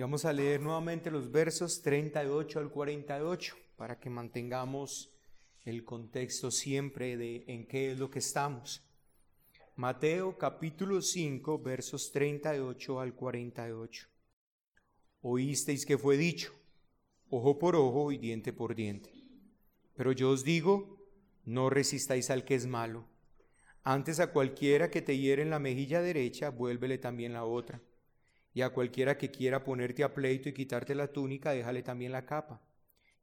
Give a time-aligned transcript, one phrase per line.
[0.00, 5.12] Y vamos a leer nuevamente los versos 38 al 48 para que mantengamos
[5.66, 8.82] el contexto siempre de en qué es lo que estamos.
[9.76, 14.08] Mateo capítulo 5 versos 38 al 48.
[15.20, 16.54] Oísteis que fue dicho,
[17.28, 19.12] ojo por ojo y diente por diente.
[19.96, 20.96] Pero yo os digo,
[21.44, 23.04] no resistáis al que es malo.
[23.82, 27.82] Antes a cualquiera que te hiere en la mejilla derecha, vuélvele también la otra
[28.52, 32.26] y a cualquiera que quiera ponerte a pleito y quitarte la túnica, déjale también la
[32.26, 32.60] capa.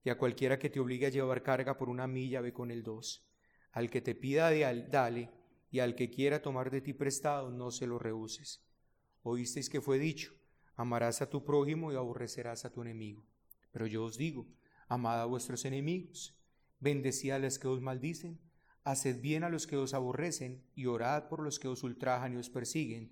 [0.04, 2.84] Y a cualquiera que te obligue a llevar carga por una milla, ve con el
[2.84, 3.28] dos.
[3.72, 4.52] Al que te pida,
[4.90, 5.30] dale,
[5.70, 8.64] y al que quiera tomar de ti prestado, no se lo rehuses.
[9.24, 10.34] Oísteis que fue dicho,
[10.76, 13.26] amarás a tu prójimo y aborrecerás a tu enemigo.
[13.72, 14.48] Pero yo os digo,
[14.88, 16.40] amad a vuestros enemigos,
[16.80, 18.40] bendecid a los que os maldicen,
[18.86, 22.38] haced bien a los que os aborrecen, y orad por los que os ultrajan y
[22.38, 23.12] os persiguen,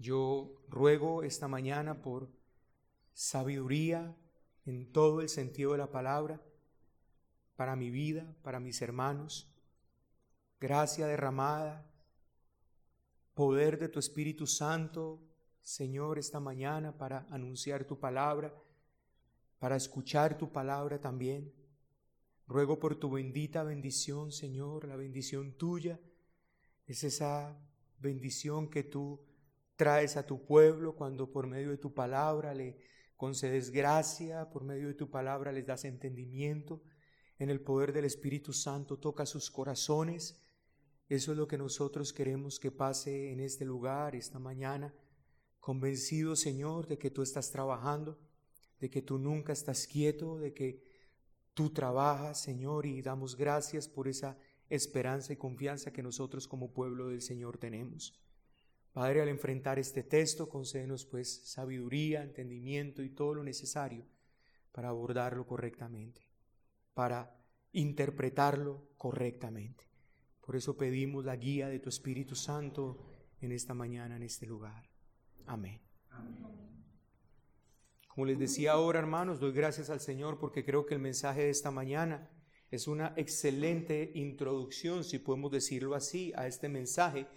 [0.00, 2.30] yo ruego esta mañana por
[3.12, 4.16] sabiduría
[4.64, 6.40] en todo el sentido de la palabra,
[7.54, 9.46] para mi vida, para mis hermanos,
[10.58, 11.86] gracia derramada,
[13.34, 15.20] poder de tu Espíritu Santo,
[15.60, 18.54] Señor, esta mañana para anunciar tu palabra,
[19.58, 21.52] para escuchar tu palabra también.
[22.46, 26.00] Ruego por tu bendita bendición, Señor, la bendición tuya
[26.86, 27.54] es esa
[27.98, 29.20] bendición que tú
[29.80, 32.76] traes a tu pueblo cuando por medio de tu palabra le
[33.16, 36.82] concedes gracia, por medio de tu palabra les das entendimiento,
[37.38, 40.38] en el poder del Espíritu Santo toca sus corazones.
[41.08, 44.94] Eso es lo que nosotros queremos que pase en este lugar, esta mañana,
[45.60, 48.18] convencido, Señor, de que tú estás trabajando,
[48.80, 50.84] de que tú nunca estás quieto, de que
[51.54, 54.36] tú trabajas, Señor, y damos gracias por esa
[54.68, 58.20] esperanza y confianza que nosotros como pueblo del Señor tenemos.
[58.92, 64.04] Padre, al enfrentar este texto, concédenos pues sabiduría, entendimiento y todo lo necesario
[64.72, 66.28] para abordarlo correctamente,
[66.92, 67.36] para
[67.72, 69.84] interpretarlo correctamente.
[70.40, 73.06] Por eso pedimos la guía de tu Espíritu Santo
[73.40, 74.90] en esta mañana, en este lugar.
[75.46, 75.80] Amén.
[78.08, 81.50] Como les decía ahora, hermanos, doy gracias al Señor porque creo que el mensaje de
[81.50, 82.28] esta mañana
[82.70, 87.28] es una excelente introducción, si podemos decirlo así, a este mensaje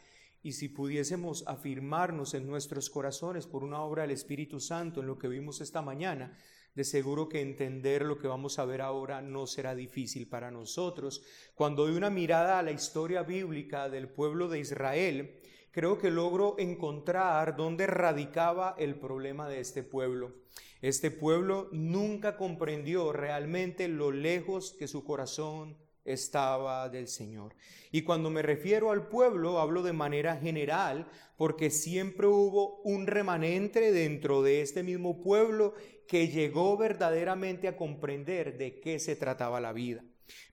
[0.44, 5.18] y si pudiésemos afirmarnos en nuestros corazones por una obra del Espíritu Santo en lo
[5.18, 6.38] que vimos esta mañana,
[6.76, 11.24] de seguro que entender lo que vamos a ver ahora no será difícil para nosotros.
[11.56, 15.40] Cuando doy una mirada a la historia bíblica del pueblo de Israel,
[15.72, 20.34] creo que logro encontrar dónde radicaba el problema de este pueblo.
[20.82, 27.56] Este pueblo nunca comprendió realmente lo lejos que su corazón estaba del Señor.
[27.92, 33.92] Y cuando me refiero al pueblo, hablo de manera general, porque siempre hubo un remanente
[33.92, 35.74] dentro de este mismo pueblo
[36.08, 40.04] que llegó verdaderamente a comprender de qué se trataba la vida.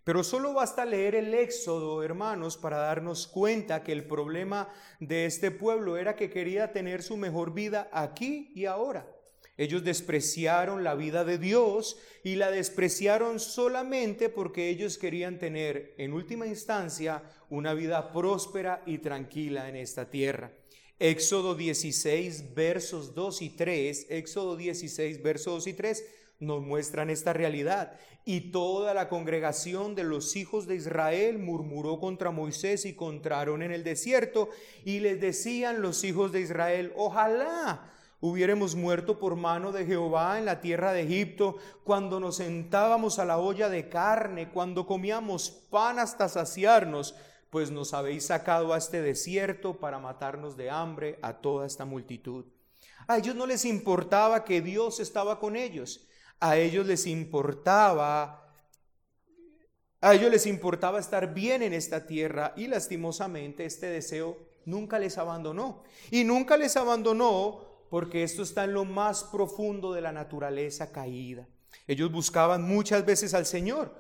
[0.05, 4.69] Pero solo basta leer el Éxodo, hermanos, para darnos cuenta que el problema
[4.99, 9.07] de este pueblo era que quería tener su mejor vida aquí y ahora.
[9.61, 16.15] Ellos despreciaron la vida de Dios y la despreciaron solamente porque ellos querían tener, en
[16.15, 20.51] última instancia, una vida próspera y tranquila en esta tierra.
[20.99, 26.05] Éxodo 16, versos 2 y 3, Éxodo 16, versos 2 y 3
[26.39, 27.93] nos muestran esta realidad.
[28.25, 33.63] Y toda la congregación de los hijos de Israel murmuró contra Moisés y contra Aarón
[33.63, 34.49] en el desierto
[34.87, 40.45] y les decían los hijos de Israel, ojalá hubiéramos muerto por mano de Jehová en
[40.45, 45.99] la tierra de Egipto, cuando nos sentábamos a la olla de carne, cuando comíamos pan
[45.99, 47.15] hasta saciarnos,
[47.51, 52.45] pues nos habéis sacado a este desierto para matarnos de hambre a toda esta multitud.
[53.09, 56.07] A ellos no les importaba que Dios estaba con ellos,
[56.39, 58.37] a ellos les importaba
[60.03, 65.19] a ellos les importaba estar bien en esta tierra y lastimosamente este deseo nunca les
[65.19, 65.83] abandonó.
[66.11, 71.47] Y nunca les abandonó porque esto está en lo más profundo de la naturaleza caída.
[71.87, 73.95] Ellos buscaban muchas veces al Señor,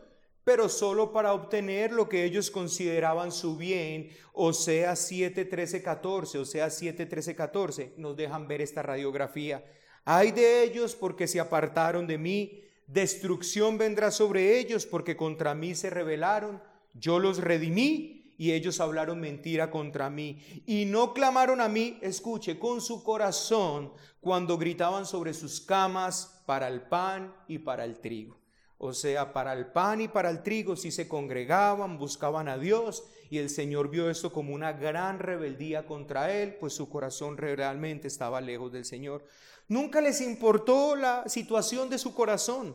[0.44, 6.38] pero solo para obtener lo que ellos consideraban su bien, o sea 7, 13, 14,
[6.38, 9.64] o sea 7, 13, 14, nos dejan ver esta radiografía.
[10.04, 15.74] Hay de ellos porque se apartaron de mí, destrucción vendrá sobre ellos porque contra mí
[15.74, 16.62] se rebelaron,
[16.94, 22.58] yo los redimí y ellos hablaron mentira contra mí y no clamaron a mí, escuche,
[22.58, 28.38] con su corazón cuando gritaban sobre sus camas para el pan y para el trigo.
[28.78, 33.04] O sea, para el pan y para el trigo si se congregaban, buscaban a Dios
[33.28, 38.08] y el Señor vio esto como una gran rebeldía contra él, pues su corazón realmente
[38.08, 39.22] estaba lejos del Señor.
[39.68, 42.74] Nunca les importó la situación de su corazón.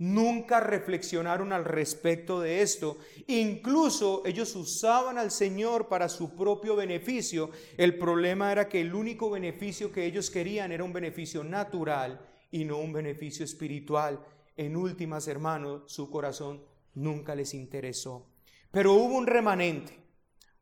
[0.00, 2.96] Nunca reflexionaron al respecto de esto.
[3.26, 7.50] Incluso ellos usaban al Señor para su propio beneficio.
[7.76, 12.18] El problema era que el único beneficio que ellos querían era un beneficio natural
[12.50, 14.24] y no un beneficio espiritual.
[14.56, 16.64] En últimas, hermanos, su corazón
[16.94, 18.26] nunca les interesó.
[18.70, 19.98] Pero hubo un remanente,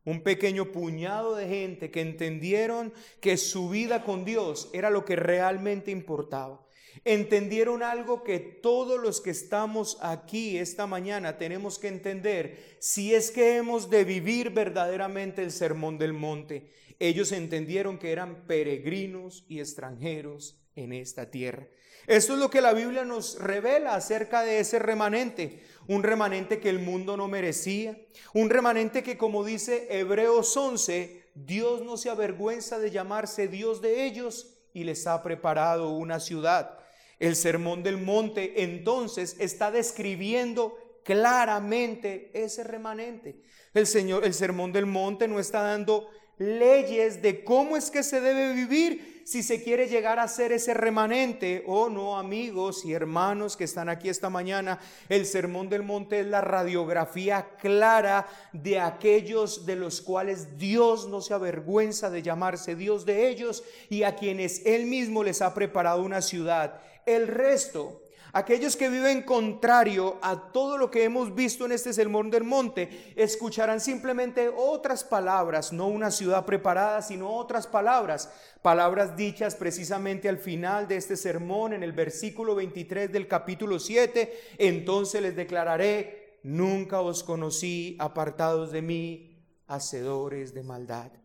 [0.03, 2.91] un pequeño puñado de gente que entendieron
[3.21, 6.65] que su vida con Dios era lo que realmente importaba.
[7.05, 13.31] Entendieron algo que todos los que estamos aquí esta mañana tenemos que entender si es
[13.31, 16.71] que hemos de vivir verdaderamente el sermón del monte.
[16.99, 21.67] Ellos entendieron que eran peregrinos y extranjeros en esta tierra.
[22.07, 26.69] Esto es lo que la Biblia nos revela acerca de ese remanente, un remanente que
[26.69, 27.99] el mundo no merecía,
[28.33, 34.05] un remanente que como dice Hebreos 11, Dios no se avergüenza de llamarse Dios de
[34.05, 36.78] ellos y les ha preparado una ciudad.
[37.19, 43.41] El sermón del monte entonces está describiendo claramente ese remanente.
[43.73, 48.21] El Señor, el sermón del monte no está dando leyes de cómo es que se
[48.21, 51.63] debe vivir si se quiere llegar a ser ese remanente.
[51.67, 56.25] oh, no, amigos y hermanos que están aquí esta mañana, el Sermón del Monte es
[56.25, 63.05] la radiografía clara de aquellos de los cuales Dios no se avergüenza de llamarse Dios
[63.05, 66.81] de ellos y a quienes Él mismo les ha preparado una ciudad.
[67.15, 68.01] El resto
[68.31, 73.13] Aquellos que viven contrario a todo lo que hemos visto en este sermón del monte,
[73.15, 80.37] escucharán simplemente otras palabras, no una ciudad preparada, sino otras palabras, palabras dichas precisamente al
[80.37, 87.01] final de este sermón, en el versículo 23 del capítulo 7, entonces les declararé, nunca
[87.01, 91.18] os conocí apartados de mí, hacedores de maldad.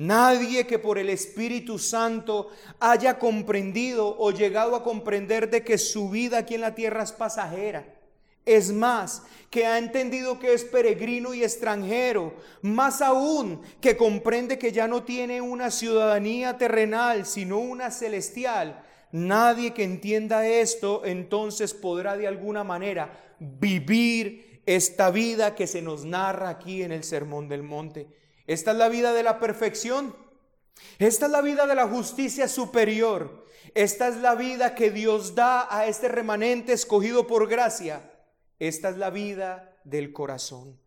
[0.00, 2.48] Nadie que por el Espíritu Santo
[2.78, 7.12] haya comprendido o llegado a comprender de que su vida aquí en la tierra es
[7.12, 7.84] pasajera.
[8.46, 12.32] Es más, que ha entendido que es peregrino y extranjero.
[12.62, 18.82] Más aún, que comprende que ya no tiene una ciudadanía terrenal, sino una celestial.
[19.12, 26.06] Nadie que entienda esto entonces podrá de alguna manera vivir esta vida que se nos
[26.06, 28.06] narra aquí en el Sermón del Monte.
[28.50, 30.12] Esta es la vida de la perfección.
[30.98, 33.46] Esta es la vida de la justicia superior.
[33.76, 38.10] Esta es la vida que Dios da a este remanente escogido por gracia.
[38.58, 40.80] Esta es la vida del corazón.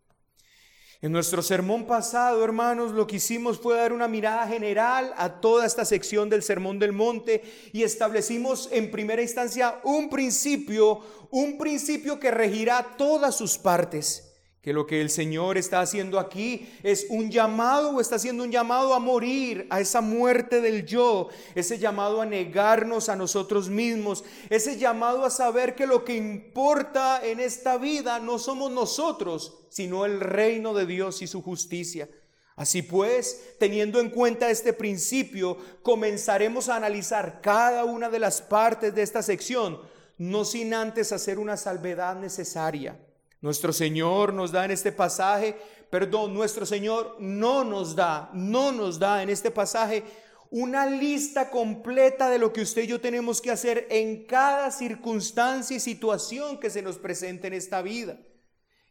[1.01, 5.65] En nuestro sermón pasado, hermanos, lo que hicimos fue dar una mirada general a toda
[5.65, 10.99] esta sección del Sermón del Monte y establecimos en primera instancia un principio,
[11.31, 14.32] un principio que regirá todas sus partes
[14.63, 18.51] que lo que el Señor está haciendo aquí es un llamado o está haciendo un
[18.51, 24.23] llamado a morir, a esa muerte del yo, ese llamado a negarnos a nosotros mismos,
[24.49, 30.05] ese llamado a saber que lo que importa en esta vida no somos nosotros, sino
[30.05, 32.07] el reino de Dios y su justicia.
[32.55, 38.95] Así pues, teniendo en cuenta este principio, comenzaremos a analizar cada una de las partes
[38.95, 39.81] de esta sección,
[40.17, 42.97] no sin antes hacer una salvedad necesaria.
[43.43, 45.57] Nuestro Señor nos da en este pasaje,
[45.89, 50.01] perdón, nuestro Señor no nos da, no nos da en este pasaje
[50.49, 55.75] una lista completa de lo que usted y yo tenemos que hacer en cada circunstancia
[55.75, 58.17] y situación que se nos presente en esta vida.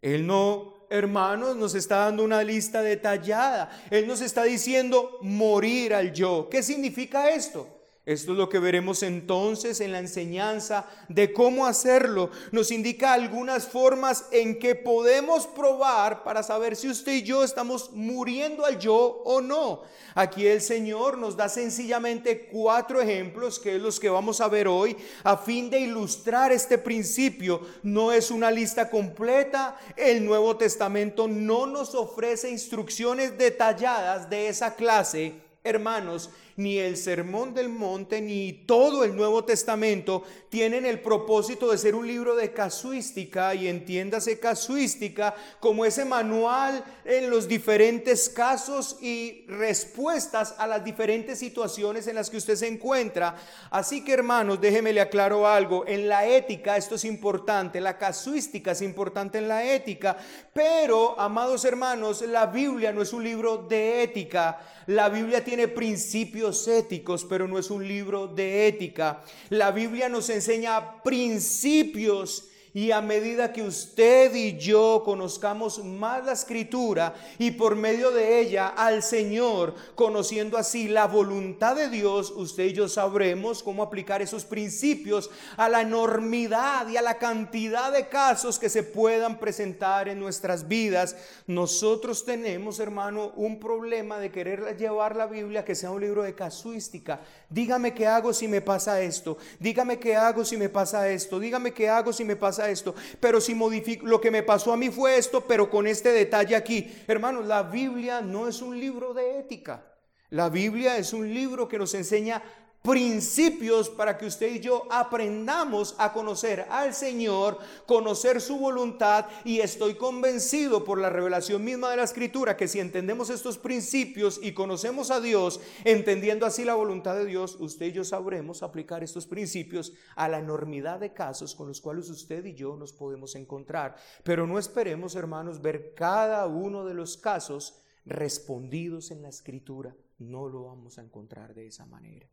[0.02, 3.70] Él no, hermanos, nos está dando una lista detallada.
[3.90, 6.48] Él nos está diciendo morir al yo.
[6.50, 7.81] ¿Qué significa esto?
[8.04, 12.30] Esto es lo que veremos entonces en la enseñanza de cómo hacerlo.
[12.50, 17.92] Nos indica algunas formas en que podemos probar para saber si usted y yo estamos
[17.92, 19.82] muriendo al yo o no.
[20.16, 24.66] Aquí el Señor nos da sencillamente cuatro ejemplos, que es los que vamos a ver
[24.66, 27.60] hoy, a fin de ilustrar este principio.
[27.84, 29.78] No es una lista completa.
[29.96, 37.54] El Nuevo Testamento no nos ofrece instrucciones detalladas de esa clase, hermanos ni el Sermón
[37.54, 42.52] del Monte, ni todo el Nuevo Testamento tienen el propósito de ser un libro de
[42.52, 50.84] casuística y entiéndase casuística como ese manual en los diferentes casos y respuestas a las
[50.84, 53.36] diferentes situaciones en las que usted se encuentra.
[53.70, 58.72] Así que hermanos, déjeme le aclaro algo, en la ética esto es importante, la casuística
[58.72, 60.16] es importante en la ética,
[60.52, 66.41] pero amados hermanos, la Biblia no es un libro de ética, la Biblia tiene principios
[66.66, 69.22] éticos, pero no es un libro de ética.
[69.50, 76.32] La Biblia nos enseña principios y a medida que usted y yo conozcamos más la
[76.32, 82.64] escritura y por medio de ella al Señor, conociendo así la voluntad de Dios, usted
[82.64, 88.08] y yo sabremos cómo aplicar esos principios a la enormidad y a la cantidad de
[88.08, 91.16] casos que se puedan presentar en nuestras vidas.
[91.46, 96.34] Nosotros tenemos, hermano, un problema de querer llevar la Biblia que sea un libro de
[96.34, 97.20] casuística.
[97.50, 99.36] Dígame qué hago si me pasa esto.
[99.58, 101.38] Dígame qué hago si me pasa esto.
[101.38, 104.76] Dígame qué hago si me pasa esto, pero si modifico, lo que me pasó a
[104.76, 106.92] mí fue esto, pero con este detalle aquí.
[107.06, 109.84] Hermanos, la Biblia no es un libro de ética.
[110.30, 112.42] La Biblia es un libro que nos enseña
[112.82, 119.60] principios para que usted y yo aprendamos a conocer al Señor, conocer su voluntad y
[119.60, 124.52] estoy convencido por la revelación misma de la escritura que si entendemos estos principios y
[124.52, 129.26] conocemos a Dios, entendiendo así la voluntad de Dios, usted y yo sabremos aplicar estos
[129.26, 133.94] principios a la enormidad de casos con los cuales usted y yo nos podemos encontrar.
[134.24, 139.94] Pero no esperemos, hermanos, ver cada uno de los casos respondidos en la escritura.
[140.18, 142.28] No lo vamos a encontrar de esa manera.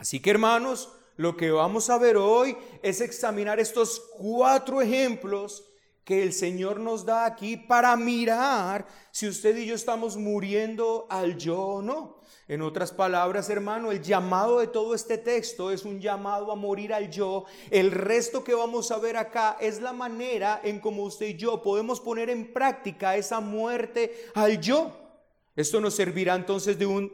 [0.00, 5.62] Así que hermanos, lo que vamos a ver hoy es examinar estos cuatro ejemplos
[6.04, 11.36] que el Señor nos da aquí para mirar si usted y yo estamos muriendo al
[11.36, 12.16] yo o no.
[12.48, 16.94] En otras palabras, hermano, el llamado de todo este texto es un llamado a morir
[16.94, 17.44] al yo.
[17.70, 21.60] El resto que vamos a ver acá es la manera en cómo usted y yo
[21.60, 25.09] podemos poner en práctica esa muerte al yo.
[25.56, 27.10] Esto nos servirá entonces de un,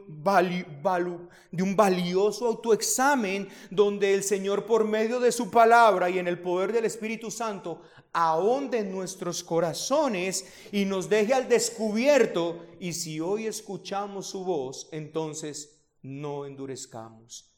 [1.51, 6.39] de un valioso autoexamen donde el Señor por medio de su palabra y en el
[6.39, 7.81] poder del Espíritu Santo
[8.13, 12.65] ahonde en nuestros corazones y nos deje al descubierto.
[12.79, 17.51] Y si hoy escuchamos su voz, entonces no endurezcamos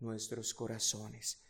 [0.00, 1.42] nuestros corazones.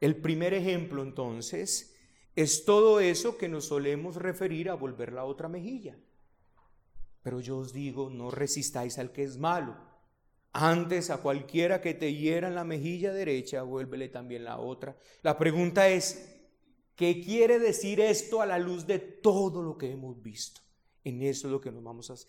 [0.00, 1.94] El primer ejemplo entonces
[2.34, 5.98] es todo eso que nos solemos referir a volver la otra mejilla.
[7.22, 9.76] Pero yo os digo, no resistáis al que es malo.
[10.52, 14.96] Antes a cualquiera que te hiera en la mejilla derecha, vuélvele también la otra.
[15.22, 16.28] La pregunta es,
[16.94, 20.60] ¿qué quiere decir esto a la luz de todo lo que hemos visto?
[21.04, 22.28] En eso es lo que nos vamos a hacer.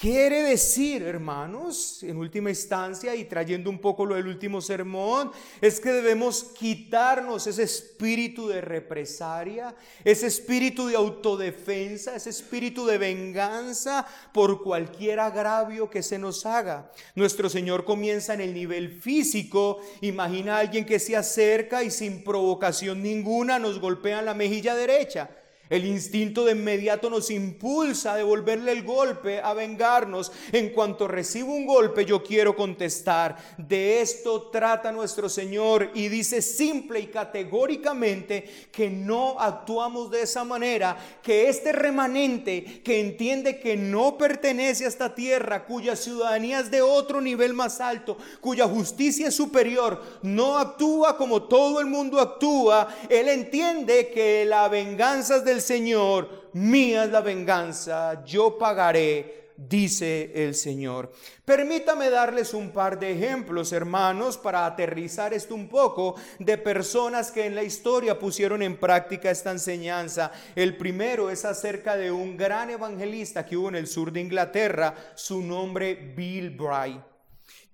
[0.00, 5.78] Quiere decir, hermanos, en última instancia y trayendo un poco lo del último sermón, es
[5.78, 14.04] que debemos quitarnos ese espíritu de represaria, ese espíritu de autodefensa, ese espíritu de venganza
[14.32, 16.92] por cualquier agravio que se nos haga.
[17.14, 19.80] Nuestro Señor comienza en el nivel físico.
[20.00, 24.74] Imagina a alguien que se acerca y sin provocación ninguna nos golpea en la mejilla
[24.74, 25.30] derecha.
[25.70, 30.32] El instinto de inmediato nos impulsa a devolverle el golpe, a vengarnos.
[30.52, 33.36] En cuanto recibo un golpe, yo quiero contestar.
[33.58, 40.44] De esto trata nuestro Señor y dice simple y categóricamente que no actuamos de esa
[40.44, 46.70] manera, que este remanente que entiende que no pertenece a esta tierra, cuya ciudadanía es
[46.70, 52.20] de otro nivel más alto, cuya justicia es superior, no actúa como todo el mundo
[52.20, 52.88] actúa.
[53.08, 60.30] Él entiende que la venganza es del Señor, mía es la venganza, yo pagaré, dice
[60.34, 61.12] el Señor.
[61.44, 67.46] Permítame darles un par de ejemplos, hermanos, para aterrizar esto un poco de personas que
[67.46, 70.30] en la historia pusieron en práctica esta enseñanza.
[70.54, 74.94] El primero es acerca de un gran evangelista que hubo en el sur de Inglaterra,
[75.14, 77.02] su nombre Bill Bright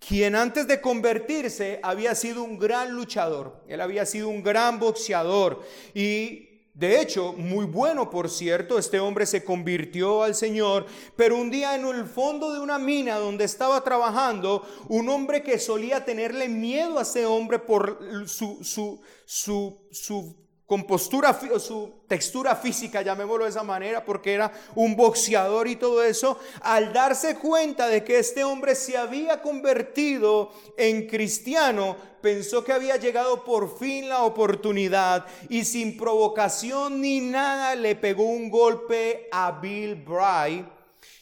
[0.06, 5.62] quien antes de convertirse había sido un gran luchador, él había sido un gran boxeador
[5.94, 11.48] y de hecho, muy bueno, por cierto, este hombre se convirtió al Señor, pero un
[11.48, 16.48] día en el fondo de una mina donde estaba trabajando, un hombre que solía tenerle
[16.48, 23.50] miedo a ese hombre por su, su, su, su compostura, su textura física, llamémoslo de
[23.50, 28.44] esa manera, porque era un boxeador y todo eso, al darse cuenta de que este
[28.44, 35.64] hombre se había convertido en cristiano, pensó que había llegado por fin la oportunidad y
[35.64, 40.66] sin provocación ni nada le pegó un golpe a Bill Bright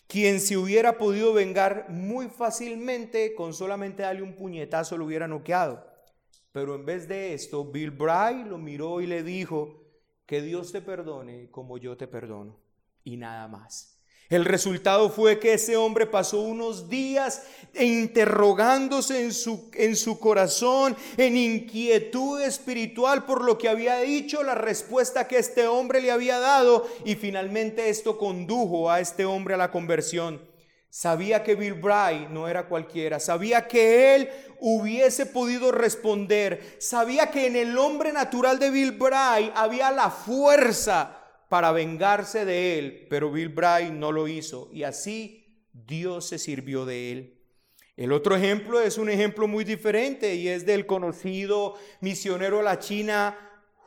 [0.07, 5.92] quien se hubiera podido vengar muy fácilmente con solamente darle un puñetazo lo hubiera noqueado.
[6.53, 9.83] Pero en vez de esto, Bill Bray lo miró y le dijo,
[10.33, 12.59] que Dios te perdone como yo te perdono.
[13.05, 13.99] Y nada más.
[14.31, 17.43] El resultado fue que ese hombre pasó unos días
[17.79, 24.55] interrogándose en su, en su corazón, en inquietud espiritual por lo que había dicho, la
[24.55, 29.59] respuesta que este hombre le había dado y finalmente esto condujo a este hombre a
[29.59, 30.41] la conversión.
[30.95, 34.29] Sabía que Bill Bray no era cualquiera, sabía que él
[34.61, 41.19] hubiese podido responder, sabía que en el hombre natural de Bill Bray había la fuerza
[41.49, 46.85] para vengarse de él, pero Bill Bray no lo hizo y así Dios se sirvió
[46.85, 47.41] de él.
[47.97, 52.79] El otro ejemplo es un ejemplo muy diferente y es del conocido misionero a la
[52.79, 53.35] China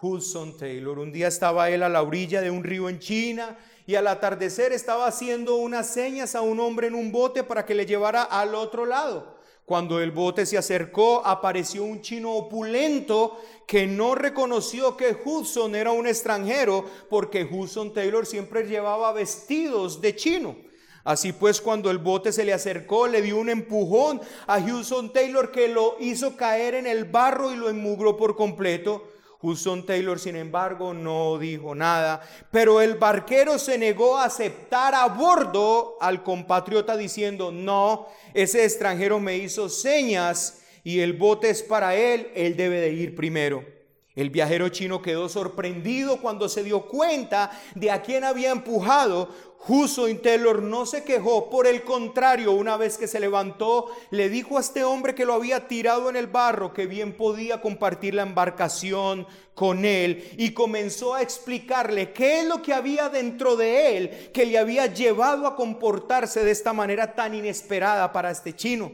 [0.02, 0.98] Hudson Taylor.
[0.98, 3.56] Un día estaba él a la orilla de un río en China
[3.88, 7.76] y al atardecer estaba haciendo unas señas a un hombre en un bote para que
[7.76, 9.36] le llevara al otro lado.
[9.66, 15.92] Cuando el bote se acercó, apareció un chino opulento que no reconoció que Hudson era
[15.92, 20.56] un extranjero, porque Hudson Taylor siempre llevaba vestidos de chino.
[21.04, 25.52] Así pues, cuando el bote se le acercó, le dio un empujón a Hudson Taylor
[25.52, 29.04] que lo hizo caer en el barro y lo enmugró por completo.
[29.42, 35.08] Hudson Taylor, sin embargo, no dijo nada, pero el barquero se negó a aceptar a
[35.08, 41.96] bordo al compatriota diciendo, no, ese extranjero me hizo señas y el bote es para
[41.96, 43.75] él, él debe de ir primero.
[44.16, 49.30] El viajero chino quedó sorprendido cuando se dio cuenta de a quién había empujado.
[49.68, 54.58] Hudson Taylor no se quejó, por el contrario, una vez que se levantó, le dijo
[54.58, 58.22] a este hombre que lo había tirado en el barro que bien podía compartir la
[58.22, 64.32] embarcación con él y comenzó a explicarle qué es lo que había dentro de él
[64.34, 68.94] que le había llevado a comportarse de esta manera tan inesperada para este chino.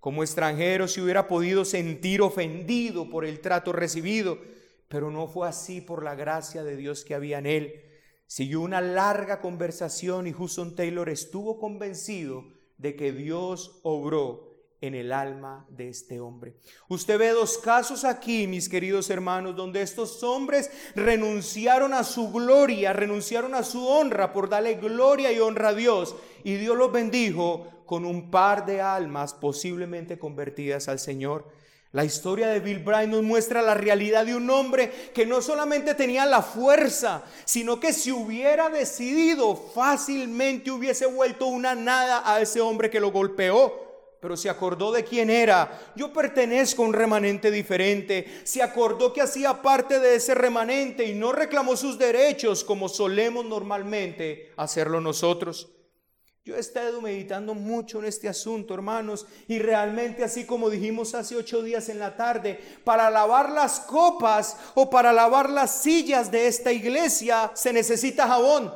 [0.00, 4.38] Como extranjero se hubiera podido sentir ofendido por el trato recibido,
[4.88, 7.84] pero no fue así por la gracia de Dios que había en él.
[8.26, 12.44] Siguió una larga conversación y Hudson Taylor estuvo convencido
[12.76, 14.48] de que Dios obró
[14.80, 16.54] en el alma de este hombre.
[16.88, 22.92] Usted ve dos casos aquí, mis queridos hermanos, donde estos hombres renunciaron a su gloria,
[22.92, 26.14] renunciaron a su honra por darle gloria y honra a Dios.
[26.44, 31.48] Y Dios los bendijo con un par de almas posiblemente convertidas al Señor.
[31.98, 35.96] La historia de Bill Bray nos muestra la realidad de un hombre que no solamente
[35.96, 42.60] tenía la fuerza, sino que si hubiera decidido fácilmente hubiese vuelto una nada a ese
[42.60, 44.14] hombre que lo golpeó.
[44.20, 45.90] Pero se acordó de quién era.
[45.96, 48.42] Yo pertenezco a un remanente diferente.
[48.44, 53.44] Se acordó que hacía parte de ese remanente y no reclamó sus derechos como solemos
[53.44, 55.68] normalmente hacerlo nosotros.
[56.48, 61.36] Yo he estado meditando mucho en este asunto, hermanos, y realmente así como dijimos hace
[61.36, 66.46] ocho días en la tarde, para lavar las copas o para lavar las sillas de
[66.46, 68.72] esta iglesia se necesita jabón.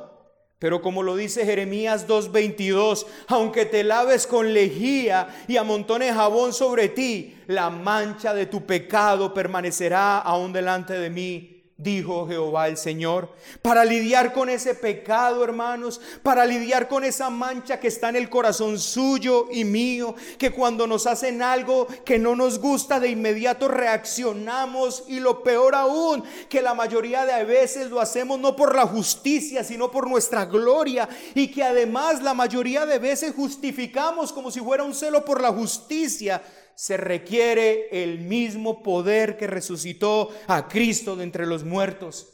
[0.59, 6.91] Pero como lo dice Jeremías 2.22, aunque te laves con lejía y amontones jabón sobre
[6.91, 13.29] ti, la mancha de tu pecado permanecerá aún delante de mí dijo Jehová el Señor,
[13.61, 18.31] para lidiar con ese pecado, hermanos, para lidiar con esa mancha que está en el
[18.31, 23.69] corazón suyo y mío, que cuando nos hacen algo que no nos gusta, de inmediato
[23.69, 28.87] reaccionamos y lo peor aún, que la mayoría de veces lo hacemos no por la
[28.87, 34.61] justicia, sino por nuestra gloria y que además la mayoría de veces justificamos como si
[34.61, 36.43] fuera un celo por la justicia
[36.75, 42.29] se requiere el mismo poder que resucitó a Cristo de entre los muertos.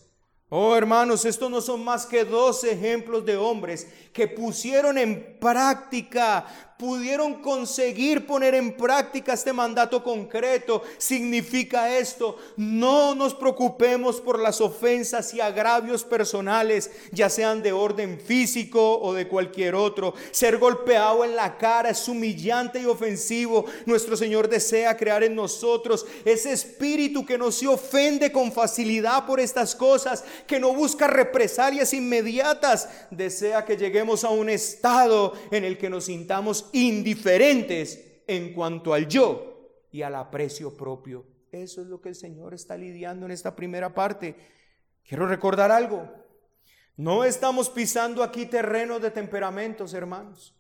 [0.51, 6.68] Oh hermanos, estos no son más que dos ejemplos de hombres que pusieron en práctica
[6.79, 10.83] pudieron conseguir poner en práctica este mandato concreto.
[10.97, 18.21] Significa esto, no nos preocupemos por las ofensas y agravios personales, ya sean de orden
[18.21, 20.15] físico o de cualquier otro.
[20.31, 23.65] Ser golpeado en la cara es humillante y ofensivo.
[23.85, 29.41] Nuestro Señor desea crear en nosotros ese espíritu que no se ofende con facilidad por
[29.41, 32.89] estas cosas, que no busca represalias inmediatas.
[33.11, 39.09] Desea que lleguemos a un estado en el que nos sintamos indiferentes en cuanto al
[39.09, 41.27] yo y al aprecio propio.
[41.53, 44.37] Eso es lo que el Señor está lidiando en esta primera parte.
[45.03, 46.09] Quiero recordar algo.
[46.97, 50.58] No estamos pisando aquí terrenos de temperamentos, hermanos.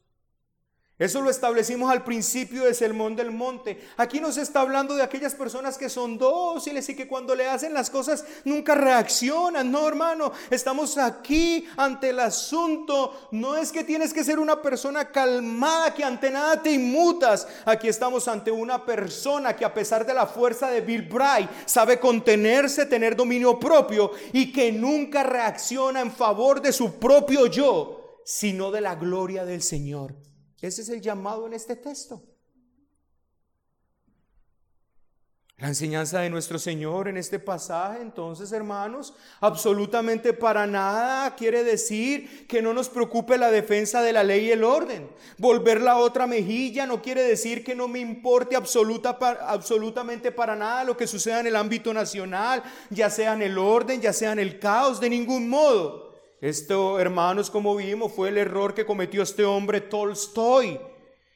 [0.98, 3.80] Eso lo establecimos al principio del Sermón del Monte.
[3.96, 7.72] Aquí nos está hablando de aquellas personas que son dóciles y que cuando le hacen
[7.72, 9.70] las cosas nunca reaccionan.
[9.70, 13.28] No, hermano, estamos aquí ante el asunto.
[13.30, 17.46] No es que tienes que ser una persona calmada que ante nada te inmutas.
[17.64, 22.00] Aquí estamos ante una persona que a pesar de la fuerza de Bill Bray sabe
[22.00, 28.72] contenerse, tener dominio propio y que nunca reacciona en favor de su propio yo, sino
[28.72, 30.27] de la gloria del Señor.
[30.60, 32.22] Ese es el llamado en este texto.
[35.60, 42.46] La enseñanza de nuestro Señor en este pasaje, entonces, hermanos, absolutamente para nada quiere decir
[42.46, 45.10] que no nos preocupe la defensa de la ley y el orden.
[45.36, 50.84] Volver la otra mejilla no quiere decir que no me importe absoluta, absolutamente para nada
[50.84, 54.38] lo que suceda en el ámbito nacional, ya sea en el orden, ya sea en
[54.38, 56.07] el caos, de ningún modo.
[56.40, 60.78] Esto, hermanos, como vimos, fue el error que cometió este hombre Tolstoy,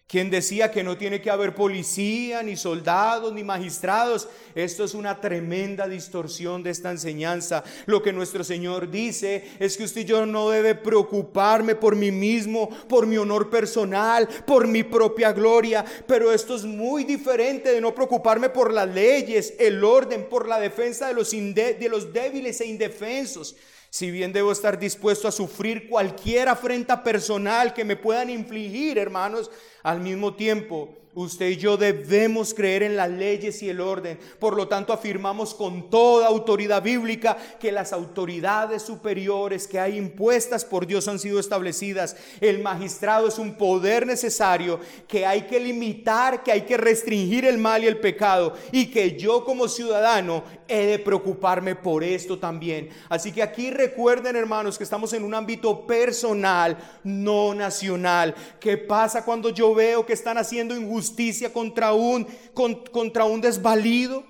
[0.06, 4.28] quien decía que no tiene que haber policía, ni soldados, ni magistrados.
[4.54, 7.64] Esto es una tremenda distorsión de esta enseñanza.
[7.86, 12.12] Lo que nuestro Señor dice es que usted y yo no debe preocuparme por mí
[12.12, 15.84] mismo, por mi honor personal, por mi propia gloria.
[16.06, 20.60] Pero esto es muy diferente de no preocuparme por las leyes, el orden, por la
[20.60, 23.56] defensa de los, de los débiles e indefensos.
[23.92, 29.50] Si bien debo estar dispuesto a sufrir cualquier afrenta personal que me puedan infligir, hermanos,
[29.83, 34.18] al mismo tiempo usted y yo debemos creer en las leyes y el orden.
[34.38, 40.64] Por lo tanto, afirmamos con toda autoridad bíblica que las autoridades superiores que hay impuestas
[40.64, 42.16] por Dios han sido establecidas.
[42.40, 47.59] El magistrado es un poder necesario que hay que limitar, que hay que restringir el
[47.59, 52.88] mal y el pecado y que yo como ciudadano he de preocuparme por esto también.
[53.11, 58.35] Así que aquí recuerden, hermanos, que estamos en un ámbito personal, no nacional.
[58.59, 61.01] ¿Qué pasa cuando yo veo que están haciendo injusticia?
[61.02, 62.24] Justicia contra un,
[62.92, 64.24] contra un desvalido.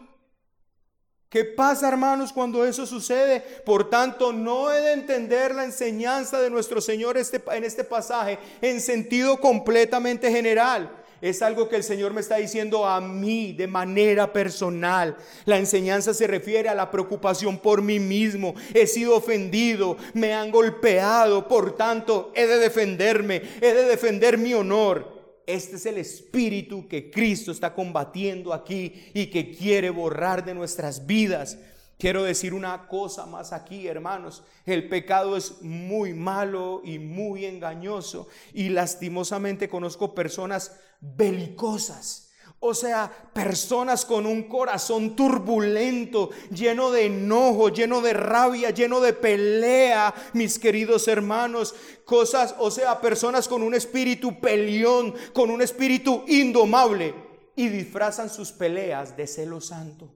[1.29, 3.41] ¿Qué pasa, hermanos, cuando eso sucede?
[3.65, 8.39] Por tanto, no he de entender la enseñanza de nuestro Señor este, en este pasaje
[8.63, 10.91] en sentido completamente general.
[11.23, 15.17] Es algo que el Señor me está diciendo a mí de manera personal.
[15.45, 18.55] La enseñanza se refiere a la preocupación por mí mismo.
[18.75, 24.53] He sido ofendido, me han golpeado, por tanto, he de defenderme, he de defender mi
[24.53, 25.22] honor.
[25.47, 31.07] Este es el espíritu que Cristo está combatiendo aquí y que quiere borrar de nuestras
[31.07, 31.59] vidas.
[31.99, 34.43] Quiero decir una cosa más aquí, hermanos.
[34.67, 38.29] El pecado es muy malo y muy engañoso.
[38.53, 42.22] Y lastimosamente conozco personas belicosas
[42.65, 49.13] o sea, personas con un corazón turbulento, lleno de enojo, lleno de rabia, lleno de
[49.13, 51.75] pelea, mis queridos hermanos.
[52.05, 57.13] Cosas, o sea, personas con un espíritu peleón, con un espíritu indomable
[57.57, 60.15] y disfrazan sus peleas de celo santo.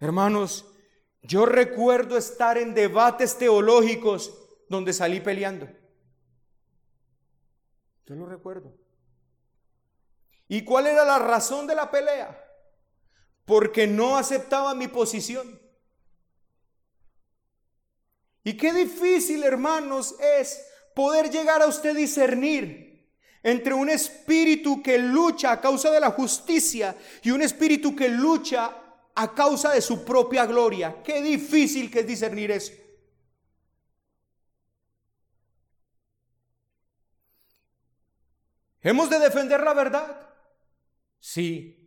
[0.00, 0.66] Hermanos,
[1.22, 4.36] yo recuerdo estar en debates teológicos
[4.68, 5.68] donde salí peleando.
[8.04, 8.85] Yo lo recuerdo.
[10.48, 12.44] ¿Y cuál era la razón de la pelea?
[13.44, 15.60] Porque no aceptaba mi posición.
[18.44, 22.86] Y qué difícil, hermanos, es poder llegar a usted discernir
[23.42, 28.76] entre un espíritu que lucha a causa de la justicia y un espíritu que lucha
[29.14, 31.02] a causa de su propia gloria.
[31.02, 32.72] Qué difícil que es discernir eso.
[38.82, 40.25] Hemos de defender la verdad.
[41.20, 41.86] Sí.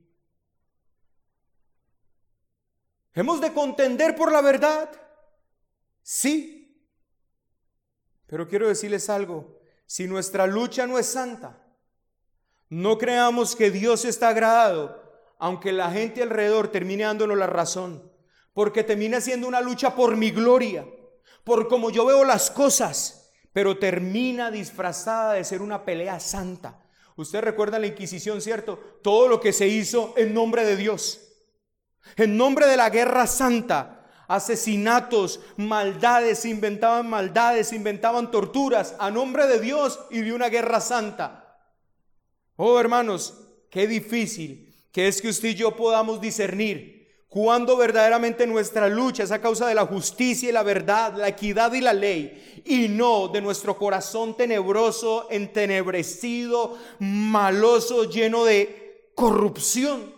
[3.14, 4.90] ¿Hemos de contender por la verdad?
[6.02, 6.88] Sí.
[8.28, 11.66] Pero quiero decirles algo, si nuestra lucha no es santa,
[12.70, 15.02] no creamos que Dios está agradado,
[15.40, 18.12] aunque la gente alrededor termine dándonos la razón,
[18.54, 20.86] porque termina siendo una lucha por mi gloria,
[21.44, 26.86] por como yo veo las cosas, pero termina disfrazada de ser una pelea santa
[27.20, 28.80] Usted recuerda la Inquisición, ¿cierto?
[29.04, 31.20] Todo lo que se hizo en nombre de Dios.
[32.16, 34.10] En nombre de la guerra santa.
[34.30, 41.60] Asesinatos, maldades, inventaban maldades, inventaban torturas a nombre de Dios y de una guerra santa.
[42.56, 43.34] Oh hermanos,
[43.70, 46.99] qué difícil que es que usted y yo podamos discernir
[47.30, 51.72] cuando verdaderamente nuestra lucha es a causa de la justicia y la verdad, la equidad
[51.74, 60.12] y la ley, y no de nuestro corazón tenebroso, entenebrecido, maloso, lleno de corrupción.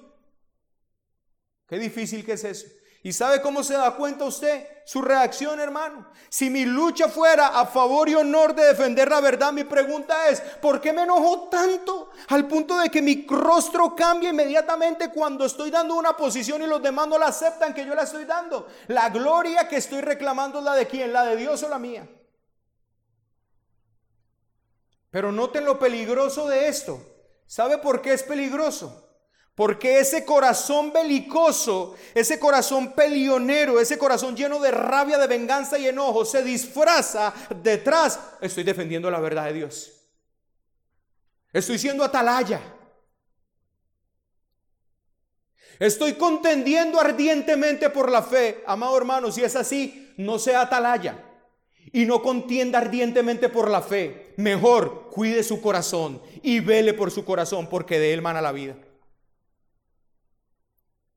[1.68, 2.68] Qué difícil que es eso.
[3.04, 4.68] ¿Y sabe cómo se da cuenta usted?
[4.86, 6.08] Su reacción, hermano.
[6.30, 10.40] Si mi lucha fuera a favor y honor de defender la verdad, mi pregunta es,
[10.62, 15.72] ¿por qué me enojo tanto al punto de que mi rostro cambia inmediatamente cuando estoy
[15.72, 18.68] dando una posición y los demás no la aceptan que yo la estoy dando?
[18.88, 22.08] La gloria que estoy reclamando es la de quién, la de Dios o la mía.
[25.10, 27.04] Pero noten lo peligroso de esto.
[27.48, 29.11] ¿Sabe por qué es peligroso?
[29.56, 35.88] Porque ese corazón belicoso, ese corazón pelionero, ese corazón lleno de rabia, de venganza y
[35.88, 38.20] enojo, se disfraza detrás.
[38.40, 39.92] Estoy defendiendo la verdad de Dios.
[41.52, 42.62] Estoy siendo atalaya.
[45.80, 48.64] Estoy contendiendo ardientemente por la fe.
[48.66, 51.26] Amado hermano, si es así, no sea atalaya
[51.92, 54.34] y no contienda ardientemente por la fe.
[54.38, 58.78] Mejor cuide su corazón y vele por su corazón, porque de él mana la vida.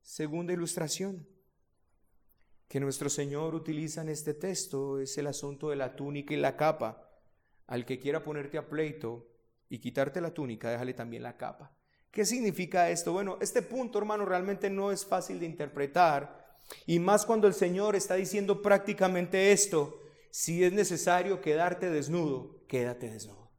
[0.05, 1.27] Segunda ilustración
[2.67, 6.55] que nuestro Señor utiliza en este texto es el asunto de la túnica y la
[6.55, 7.09] capa.
[7.65, 9.27] Al que quiera ponerte a pleito
[9.67, 11.75] y quitarte la túnica, déjale también la capa.
[12.11, 13.13] ¿Qué significa esto?
[13.13, 16.59] Bueno, este punto, hermano, realmente no es fácil de interpretar.
[16.85, 23.09] Y más cuando el Señor está diciendo prácticamente esto, si es necesario quedarte desnudo, quédate
[23.09, 23.49] desnudo.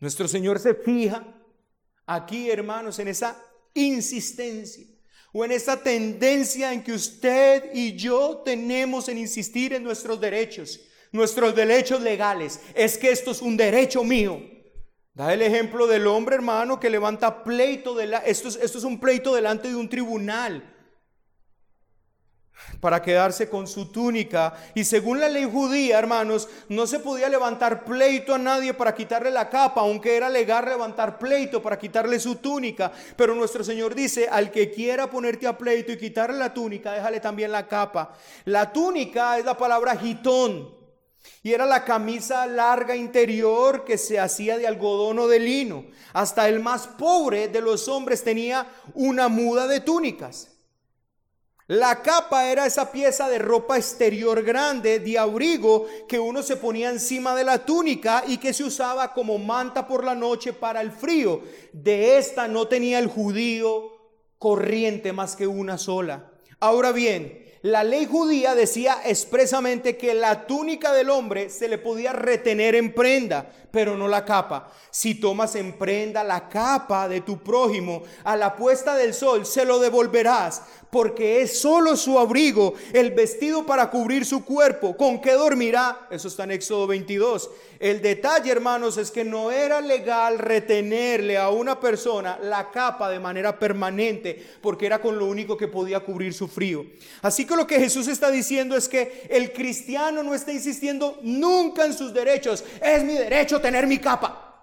[0.00, 1.43] Nuestro Señor se fija
[2.06, 3.36] aquí, hermanos, en esa
[3.74, 4.86] insistencia
[5.32, 10.80] o en esa tendencia en que usted y yo tenemos en insistir en nuestros derechos,
[11.12, 12.60] nuestros derechos legales.
[12.74, 14.40] Es que esto es un derecho mío.
[15.12, 17.94] Da el ejemplo del hombre, hermano, que levanta pleito.
[17.94, 20.73] De la, esto, es, esto es un pleito delante de un tribunal
[22.80, 24.54] para quedarse con su túnica.
[24.74, 29.30] Y según la ley judía, hermanos, no se podía levantar pleito a nadie para quitarle
[29.30, 32.92] la capa, aunque era legal levantar pleito para quitarle su túnica.
[33.16, 37.20] Pero nuestro Señor dice, al que quiera ponerte a pleito y quitarle la túnica, déjale
[37.20, 38.14] también la capa.
[38.44, 40.84] La túnica es la palabra gitón.
[41.42, 45.86] Y era la camisa larga interior que se hacía de algodón o de lino.
[46.12, 50.53] Hasta el más pobre de los hombres tenía una muda de túnicas.
[51.66, 56.90] La capa era esa pieza de ropa exterior grande, de abrigo, que uno se ponía
[56.90, 60.92] encima de la túnica y que se usaba como manta por la noche para el
[60.92, 61.40] frío.
[61.72, 63.92] De esta no tenía el judío
[64.38, 66.32] corriente más que una sola.
[66.60, 72.12] Ahora bien, la ley judía decía expresamente que la túnica del hombre se le podía
[72.12, 74.70] retener en prenda, pero no la capa.
[74.90, 79.64] Si tomas en prenda la capa de tu prójimo a la puesta del sol, se
[79.64, 84.94] lo devolverás, porque es solo su abrigo, el vestido para cubrir su cuerpo.
[84.94, 86.06] ¿Con qué dormirá?
[86.10, 87.50] Eso está en Éxodo 22.
[87.80, 93.18] El detalle, hermanos, es que no era legal retenerle a una persona la capa de
[93.18, 96.86] manera permanente, porque era con lo único que podía cubrir su frío.
[97.22, 101.84] Así que lo que Jesús está diciendo es que el cristiano no está insistiendo nunca
[101.84, 102.64] en sus derechos.
[102.82, 104.53] Es mi derecho tener mi capa.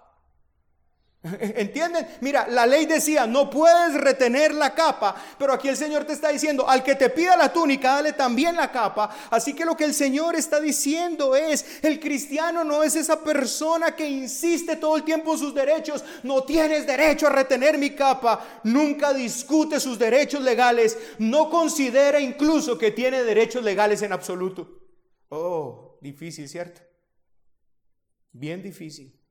[1.40, 2.04] ¿Entienden?
[2.20, 6.30] Mira, la ley decía, no puedes retener la capa, pero aquí el Señor te está
[6.30, 9.14] diciendo, al que te pida la túnica, dale también la capa.
[9.30, 13.94] Así que lo que el Señor está diciendo es, el cristiano no es esa persona
[13.94, 18.60] que insiste todo el tiempo en sus derechos, no tienes derecho a retener mi capa,
[18.64, 24.80] nunca discute sus derechos legales, no considera incluso que tiene derechos legales en absoluto.
[25.28, 26.80] Oh, difícil, ¿cierto?
[28.32, 29.21] Bien difícil.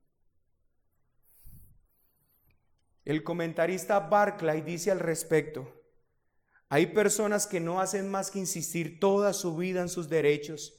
[3.04, 5.72] El comentarista Barclay dice al respecto,
[6.68, 10.74] hay personas que no hacen más que insistir toda su vida en sus derechos,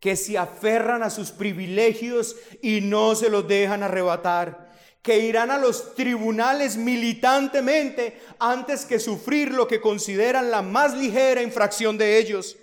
[0.00, 5.58] que se aferran a sus privilegios y no se los dejan arrebatar, que irán a
[5.58, 12.56] los tribunales militantemente antes que sufrir lo que consideran la más ligera infracción de ellos.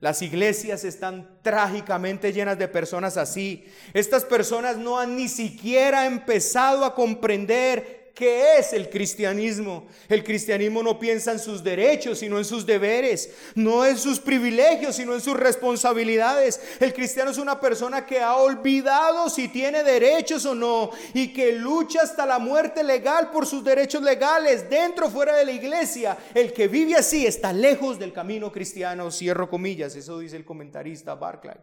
[0.00, 3.66] Las iglesias están trágicamente llenas de personas así.
[3.92, 9.86] Estas personas no han ni siquiera empezado a comprender ¿Qué es el cristianismo?
[10.08, 14.96] El cristianismo no piensa en sus derechos, sino en sus deberes, no en sus privilegios,
[14.96, 16.60] sino en sus responsabilidades.
[16.80, 21.52] El cristiano es una persona que ha olvidado si tiene derechos o no y que
[21.52, 26.18] lucha hasta la muerte legal por sus derechos legales, dentro o fuera de la iglesia.
[26.34, 31.14] El que vive así está lejos del camino cristiano, cierro comillas, eso dice el comentarista
[31.14, 31.56] Barclay.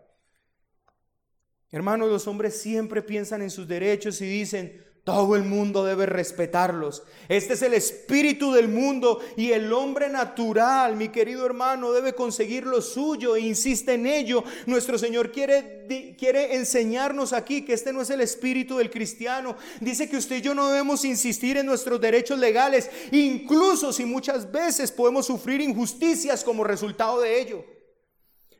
[1.69, 7.03] Hermanos, los hombres siempre piensan en sus derechos y dicen, Todo el mundo debe respetarlos.
[7.29, 12.65] Este es el espíritu del mundo y el hombre natural, mi querido hermano, debe conseguir
[12.65, 14.43] lo suyo e insiste en ello.
[14.65, 19.55] Nuestro Señor quiere, quiere enseñarnos aquí que este no es el espíritu del cristiano.
[19.79, 24.51] Dice que usted y yo no debemos insistir en nuestros derechos legales, incluso si muchas
[24.51, 27.76] veces podemos sufrir injusticias como resultado de ello.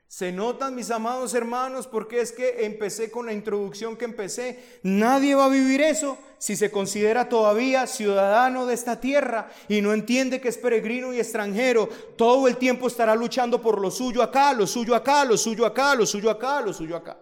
[0.08, 4.80] Se notan, mis amados hermanos, porque es que empecé con la introducción que empecé.
[4.82, 9.94] Nadie va a vivir eso si se considera todavía ciudadano de esta tierra y no
[9.94, 11.90] entiende que es peregrino y extranjero.
[12.16, 15.94] Todo el tiempo estará luchando por lo suyo acá, lo suyo acá, lo suyo acá,
[15.94, 17.18] lo suyo acá, lo suyo acá.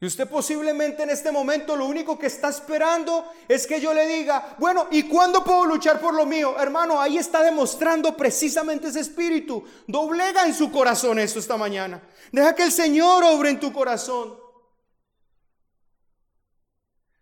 [0.00, 4.06] Y usted posiblemente en este momento lo único que está esperando es que yo le
[4.06, 6.54] diga, bueno, ¿y cuándo puedo luchar por lo mío?
[6.56, 9.64] Hermano, ahí está demostrando precisamente ese espíritu.
[9.88, 12.00] Doblega en su corazón esto esta mañana.
[12.30, 14.38] Deja que el Señor obre en tu corazón.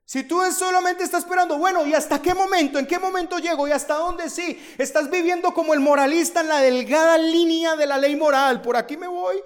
[0.04, 2.78] Si tú solamente estás esperando, bueno, ¿y hasta qué momento?
[2.78, 3.66] ¿En qué momento llego?
[3.66, 4.62] ¿Y hasta dónde sí?
[4.76, 8.60] Estás viviendo como el moralista en la delgada línea de la ley moral.
[8.60, 9.42] Por aquí me voy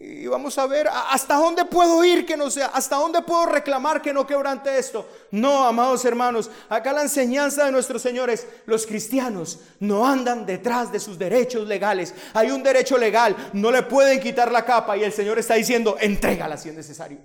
[0.00, 4.00] y vamos a ver hasta dónde puedo ir que no sea, hasta dónde puedo reclamar
[4.00, 5.08] que no quebrante esto.
[5.32, 11.00] No, amados hermanos, acá la enseñanza de nuestros señores, los cristianos no andan detrás de
[11.00, 12.14] sus derechos legales.
[12.32, 15.96] Hay un derecho legal, no le pueden quitar la capa y el Señor está diciendo,
[16.00, 17.18] entrégala si es necesario.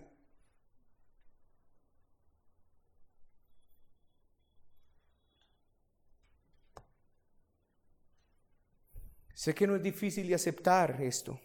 [9.36, 11.40] Sé que no es difícil de aceptar esto.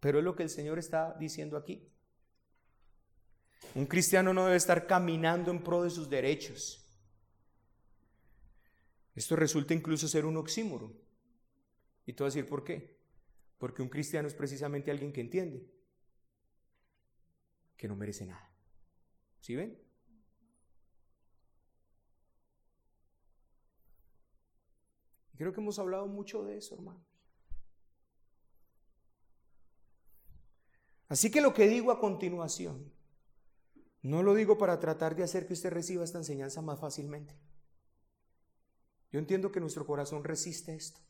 [0.00, 1.88] Pero es lo que el Señor está diciendo aquí.
[3.74, 6.84] Un cristiano no debe estar caminando en pro de sus derechos.
[9.14, 10.92] Esto resulta incluso ser un oxímoro.
[12.06, 12.98] Y te voy a decir por qué.
[13.58, 15.68] Porque un cristiano es precisamente alguien que entiende
[17.76, 18.50] que no merece nada.
[19.40, 19.78] ¿Sí ven?
[25.36, 27.04] Creo que hemos hablado mucho de eso, hermano.
[31.08, 32.92] Así que lo que digo a continuación,
[34.02, 37.34] no lo digo para tratar de hacer que usted reciba esta enseñanza más fácilmente.
[39.10, 41.00] Yo entiendo que nuestro corazón resiste esto,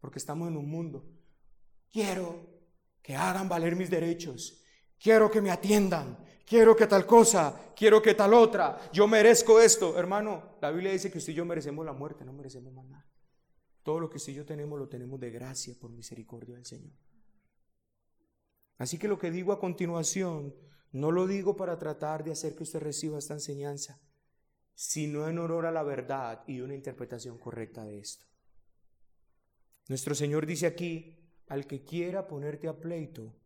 [0.00, 1.04] porque estamos en un mundo.
[1.90, 2.50] Quiero
[3.02, 4.62] que hagan valer mis derechos,
[4.98, 9.98] quiero que me atiendan, quiero que tal cosa, quiero que tal otra, yo merezco esto.
[9.98, 13.06] Hermano, la Biblia dice que usted y yo merecemos la muerte, no merecemos más nada.
[13.82, 16.92] Todo lo que usted y yo tenemos lo tenemos de gracia por misericordia del Señor.
[18.82, 20.56] Así que lo que digo a continuación,
[20.90, 24.00] no lo digo para tratar de hacer que usted reciba esta enseñanza,
[24.74, 28.26] sino en honor a la verdad y una interpretación correcta de esto.
[29.86, 31.16] Nuestro Señor dice aquí,
[31.46, 33.36] al que quiera ponerte a pleito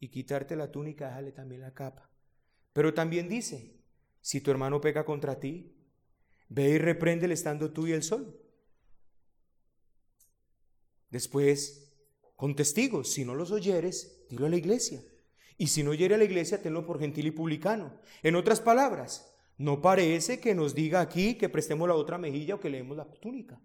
[0.00, 2.10] y quitarte la túnica, déjale también la capa.
[2.72, 3.80] Pero también dice,
[4.20, 5.72] si tu hermano peca contra ti,
[6.48, 8.36] ve y repréndele estando tú y el sol.
[11.10, 11.89] Después,
[12.40, 15.02] con testigos, si no los oyeres, dilo a la iglesia.
[15.58, 18.00] Y si no oyere a la iglesia, tenlo por gentil y publicano.
[18.22, 22.58] En otras palabras, no parece que nos diga aquí que prestemos la otra mejilla o
[22.58, 23.60] que leemos la túnica.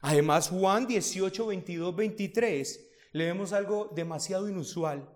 [0.00, 5.14] Además, Juan 18, 22, 23, leemos algo demasiado inusual.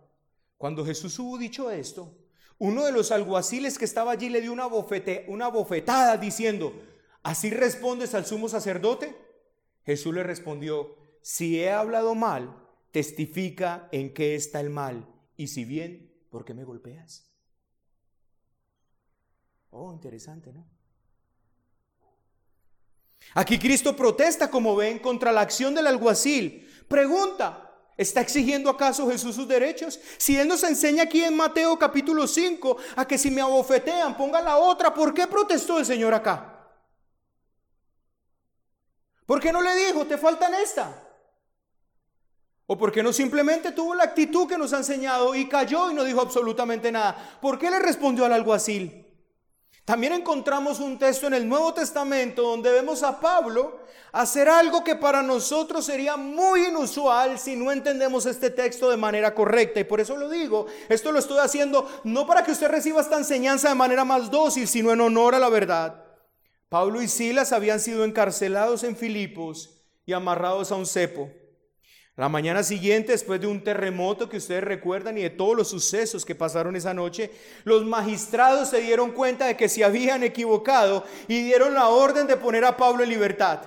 [0.58, 2.18] Cuando Jesús hubo dicho esto,
[2.58, 6.74] uno de los alguaciles que estaba allí le dio una, una bofetada diciendo,
[7.22, 9.16] ¿así respondes al sumo sacerdote?
[9.86, 12.56] Jesús le respondió, si he hablado mal,
[12.92, 15.12] testifica en qué está el mal.
[15.36, 17.28] Y si bien, ¿por qué me golpeas?
[19.70, 20.64] Oh, interesante, ¿no?
[23.34, 26.72] Aquí Cristo protesta, como ven, contra la acción del alguacil.
[26.86, 29.98] Pregunta, ¿está exigiendo acaso Jesús sus derechos?
[30.18, 34.40] Si Él nos enseña aquí en Mateo capítulo 5 a que si me abofetean, ponga
[34.40, 36.70] la otra, ¿por qué protestó el Señor acá?
[39.26, 41.02] ¿Por qué no le dijo, te faltan esta?
[42.68, 45.94] ¿O por qué no simplemente tuvo la actitud que nos ha enseñado y cayó y
[45.94, 47.38] no dijo absolutamente nada?
[47.40, 49.06] ¿Por qué le respondió al alguacil?
[49.84, 53.78] También encontramos un texto en el Nuevo Testamento donde vemos a Pablo
[54.10, 59.32] hacer algo que para nosotros sería muy inusual si no entendemos este texto de manera
[59.32, 59.78] correcta.
[59.78, 63.16] Y por eso lo digo, esto lo estoy haciendo no para que usted reciba esta
[63.16, 66.02] enseñanza de manera más dócil, sino en honor a la verdad.
[66.68, 71.30] Pablo y Silas habían sido encarcelados en Filipos y amarrados a un cepo.
[72.16, 76.24] La mañana siguiente, después de un terremoto que ustedes recuerdan y de todos los sucesos
[76.24, 77.30] que pasaron esa noche,
[77.64, 82.38] los magistrados se dieron cuenta de que se habían equivocado y dieron la orden de
[82.38, 83.60] poner a Pablo en libertad.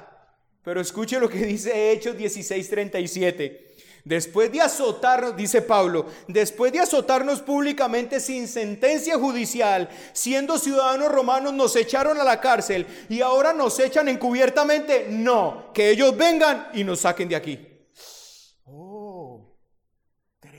[0.64, 3.68] Pero escuche lo que dice Hechos 16:37.
[4.04, 11.54] Después de azotarnos, dice Pablo, después de azotarnos públicamente sin sentencia judicial, siendo ciudadanos romanos,
[11.54, 15.06] nos echaron a la cárcel y ahora nos echan encubiertamente.
[15.08, 17.69] No, que ellos vengan y nos saquen de aquí.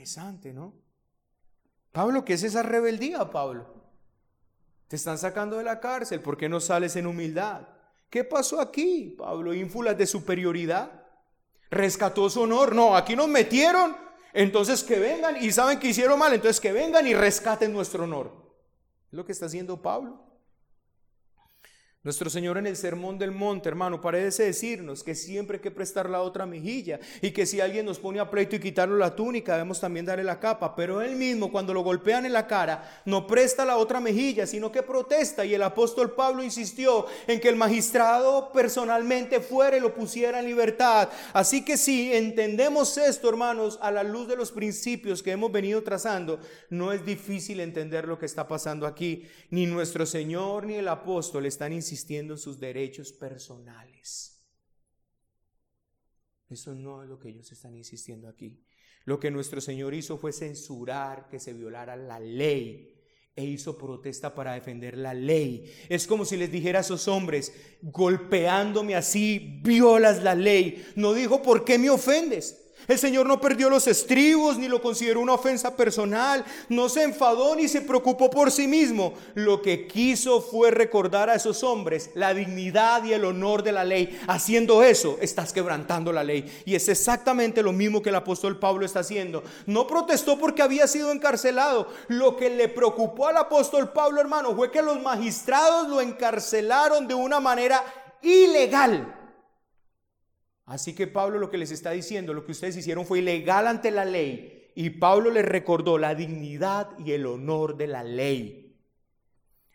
[0.01, 0.73] Interesante, ¿no?
[1.91, 3.67] Pablo, ¿qué es esa rebeldía, Pablo?
[4.87, 7.67] Te están sacando de la cárcel, ¿por qué no sales en humildad?
[8.09, 9.53] ¿Qué pasó aquí, Pablo?
[9.53, 11.05] ¿Ínfulas de superioridad?
[11.69, 12.73] rescató su honor.
[12.73, 13.95] No, aquí nos metieron,
[14.33, 18.31] entonces que vengan y saben que hicieron mal, entonces que vengan y rescaten nuestro honor.
[19.11, 20.30] Es lo que está haciendo Pablo.
[22.03, 26.09] Nuestro Señor en el Sermón del Monte, hermano, parece decirnos que siempre hay que prestar
[26.09, 29.53] la otra mejilla y que si alguien nos pone a pleito y quitarle la túnica,
[29.53, 30.75] debemos también darle la capa.
[30.75, 34.71] Pero él mismo, cuando lo golpean en la cara, no presta la otra mejilla, sino
[34.71, 35.45] que protesta.
[35.45, 40.47] Y el apóstol Pablo insistió en que el magistrado personalmente fuera y lo pusiera en
[40.47, 41.07] libertad.
[41.33, 45.83] Así que si entendemos esto, hermanos, a la luz de los principios que hemos venido
[45.83, 46.39] trazando,
[46.71, 49.27] no es difícil entender lo que está pasando aquí.
[49.51, 54.41] Ni nuestro Señor ni el apóstol están insistiendo insistiendo en sus derechos personales.
[56.49, 58.63] Eso no es lo que ellos están insistiendo aquí.
[59.03, 62.97] Lo que nuestro Señor hizo fue censurar que se violara la ley
[63.35, 65.69] e hizo protesta para defender la ley.
[65.89, 70.85] Es como si les dijera a esos hombres, golpeándome así, violas la ley.
[70.95, 72.60] No dijo, ¿por qué me ofendes?
[72.87, 77.55] El Señor no perdió los estribos ni lo consideró una ofensa personal, no se enfadó
[77.55, 79.13] ni se preocupó por sí mismo.
[79.35, 83.83] Lo que quiso fue recordar a esos hombres la dignidad y el honor de la
[83.83, 84.19] ley.
[84.27, 86.51] Haciendo eso, estás quebrantando la ley.
[86.65, 89.43] Y es exactamente lo mismo que el apóstol Pablo está haciendo.
[89.65, 91.87] No protestó porque había sido encarcelado.
[92.07, 97.13] Lo que le preocupó al apóstol Pablo, hermano, fue que los magistrados lo encarcelaron de
[97.13, 97.83] una manera
[98.21, 99.20] ilegal.
[100.71, 103.91] Así que Pablo lo que les está diciendo, lo que ustedes hicieron fue ilegal ante
[103.91, 104.71] la ley.
[104.73, 108.73] Y Pablo les recordó la dignidad y el honor de la ley.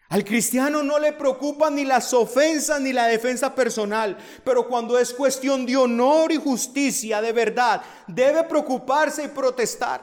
[0.09, 5.12] Al cristiano no le preocupan ni las ofensas ni la defensa personal, pero cuando es
[5.12, 10.03] cuestión de honor y justicia de verdad, debe preocuparse y protestar.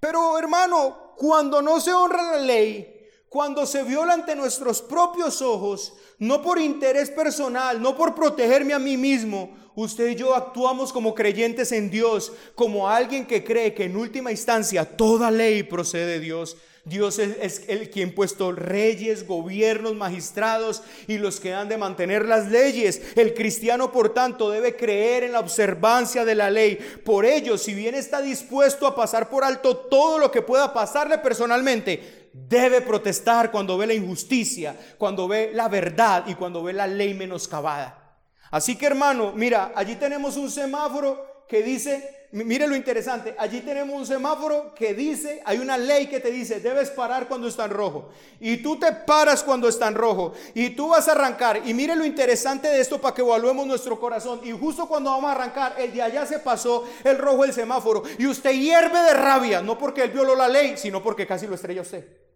[0.00, 5.92] Pero hermano, cuando no se honra la ley, cuando se viola ante nuestros propios ojos,
[6.20, 11.14] no por interés personal, no por protegerme a mí mismo, usted y yo actuamos como
[11.14, 16.20] creyentes en Dios, como alguien que cree que en última instancia toda ley procede de
[16.20, 16.56] Dios.
[16.84, 22.50] Dios es, el quien puesto reyes, gobiernos, magistrados y los que han de mantener las
[22.50, 23.02] leyes.
[23.16, 26.78] El cristiano, por tanto, debe creer en la observancia de la ley.
[27.04, 31.18] Por ello, si bien está dispuesto a pasar por alto todo lo que pueda pasarle
[31.18, 36.86] personalmente, debe protestar cuando ve la injusticia, cuando ve la verdad y cuando ve la
[36.86, 38.18] ley menoscabada.
[38.50, 43.96] Así que hermano, mira, allí tenemos un semáforo que dice, mire lo interesante, allí tenemos
[43.96, 47.72] un semáforo que dice, hay una ley que te dice, debes parar cuando está en
[47.72, 48.08] rojo.
[48.38, 50.32] Y tú te paras cuando está en rojo.
[50.54, 51.62] Y tú vas a arrancar.
[51.66, 54.40] Y mire lo interesante de esto para que evaluemos nuestro corazón.
[54.44, 58.02] Y justo cuando vamos a arrancar, el de allá se pasó el rojo del semáforo.
[58.18, 61.56] Y usted hierve de rabia, no porque él violó la ley, sino porque casi lo
[61.56, 62.29] estrella usted.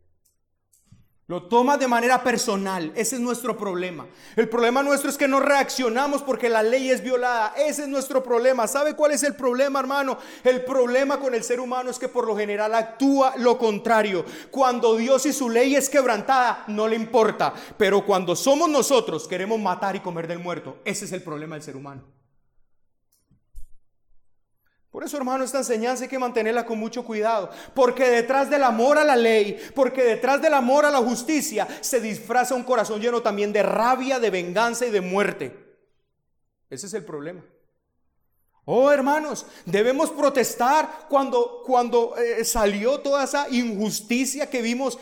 [1.27, 2.93] Lo toma de manera personal.
[2.95, 4.07] Ese es nuestro problema.
[4.37, 7.55] El problema nuestro es que no reaccionamos porque la ley es violada.
[7.57, 8.69] Ese es nuestro problema.
[8.69, 10.19] ¿Sabe cuál es el problema, hermano?
[10.43, 14.23] El problema con el ser humano es que por lo general actúa lo contrario.
[14.51, 17.55] Cuando Dios y su ley es quebrantada, no le importa.
[17.79, 20.77] Pero cuando somos nosotros, queremos matar y comer del muerto.
[20.85, 22.03] Ese es el problema del ser humano.
[24.95, 28.97] Por eso, hermano, esta enseñanza hay que mantenerla con mucho cuidado, porque detrás del amor
[28.97, 33.21] a la ley, porque detrás del amor a la justicia, se disfraza un corazón lleno
[33.21, 35.53] también de rabia, de venganza y de muerte.
[36.71, 37.43] Ese es el problema.
[38.67, 44.99] Oh, hermanos, debemos protestar cuando, cuando eh, salió toda esa injusticia que vimos.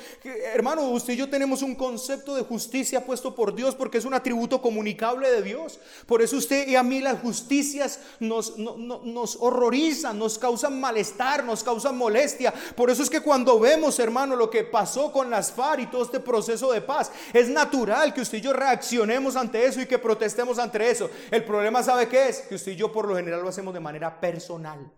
[0.52, 4.14] hermano, usted y yo tenemos un concepto de justicia puesto por Dios porque es un
[4.14, 5.78] atributo comunicable de Dios.
[6.06, 11.62] Por eso usted y a mí las justicias nos, nos horrorizan, nos causan malestar, nos
[11.62, 12.52] causan molestia.
[12.74, 16.02] Por eso es que cuando vemos, hermano, lo que pasó con las FAR y todo
[16.02, 20.00] este proceso de paz, es natural que usted y yo reaccionemos ante eso y que
[20.00, 21.08] protestemos ante eso.
[21.30, 22.38] El problema, ¿sabe qué es?
[22.40, 24.92] Que usted y yo por lo general lo hacemos de manera personal.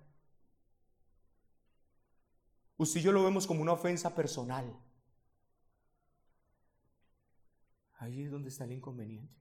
[2.77, 4.77] Usted y yo lo vemos como una ofensa personal.
[7.99, 9.35] Ahí es donde está el inconveniente.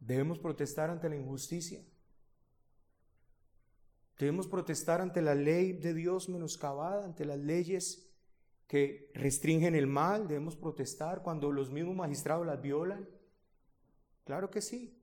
[0.00, 1.80] Debemos protestar ante la injusticia.
[4.18, 8.09] Debemos protestar ante la ley de Dios menoscabada, ante las leyes
[8.70, 13.08] que restringen el mal, debemos protestar cuando los mismos magistrados las violan.
[14.24, 14.96] Claro que sí.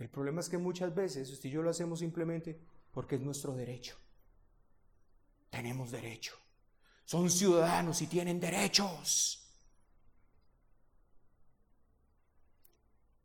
[0.00, 3.54] El problema es que muchas veces usted y yo lo hacemos simplemente porque es nuestro
[3.54, 3.96] derecho.
[5.48, 6.34] Tenemos derecho.
[7.04, 9.48] Son ciudadanos y tienen derechos.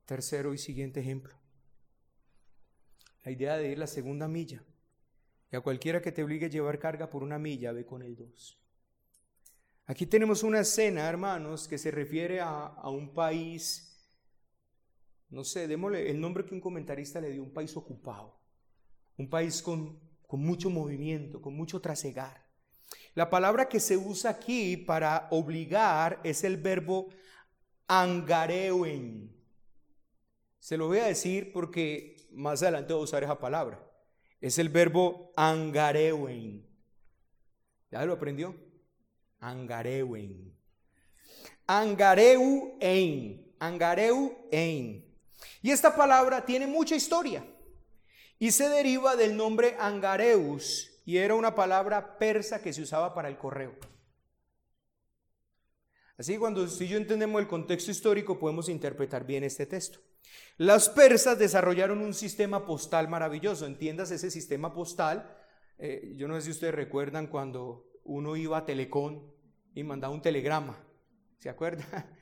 [0.06, 1.41] Tercero y siguiente ejemplo.
[3.24, 4.64] La idea de ir la segunda milla.
[5.52, 8.16] Y a cualquiera que te obligue a llevar carga por una milla, ve con el
[8.16, 8.60] dos.
[9.86, 13.92] Aquí tenemos una escena, hermanos, que se refiere a, a un país
[15.32, 18.38] no sé, démosle el nombre que un comentarista le dio, un país ocupado,
[19.18, 19.98] un país con,
[20.28, 22.46] con mucho movimiento, con mucho trasegar.
[23.16, 27.08] La palabra que se usa aquí para obligar es el verbo
[27.88, 29.34] angareuen.
[30.60, 33.80] Se lo voy a decir porque más adelante voy a usar esa palabra.
[34.40, 36.68] Es el verbo angareuen.
[37.92, 38.56] ¿Ya lo aprendió?
[39.40, 40.58] Angareuen.
[41.68, 42.78] Angareu
[43.60, 44.50] Angareu
[45.62, 47.46] y esta palabra tiene mucha historia
[48.40, 53.30] y se deriva del nombre Angareus y era una palabra persa que se usaba para
[53.30, 53.76] el correo.
[56.18, 60.00] Así cuando si yo entendemos el contexto histórico podemos interpretar bien este texto.
[60.58, 63.66] Los persas desarrollaron un sistema postal maravilloso.
[63.66, 65.38] Entiendas ese sistema postal.
[65.78, 69.32] Eh, yo no sé si ustedes recuerdan cuando uno iba a Telecom
[69.74, 70.78] y mandaba un telegrama.
[71.40, 71.88] ¿Se acuerdan?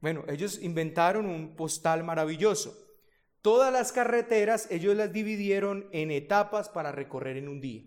[0.00, 2.76] Bueno, ellos inventaron un postal maravilloso.
[3.40, 7.84] Todas las carreteras ellos las dividieron en etapas para recorrer en un día.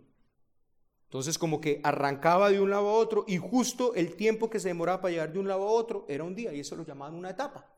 [1.08, 4.70] Entonces como que arrancaba de un lado a otro y justo el tiempo que se
[4.70, 7.16] demoraba para llegar de un lado a otro era un día y eso lo llamaban
[7.16, 7.70] una etapa.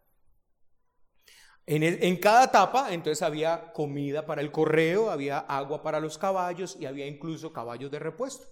[1.70, 6.86] En, cada etapa entonces había comida para el correo, había agua para los caballos y
[6.86, 8.48] había incluso caballos de repuesto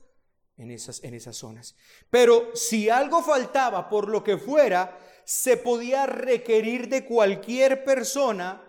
[0.58, 1.78] en esas, en esas zonas.
[2.10, 8.62] Pero si algo faltaba por lo que fuera, se podía requerir de cualquier persona,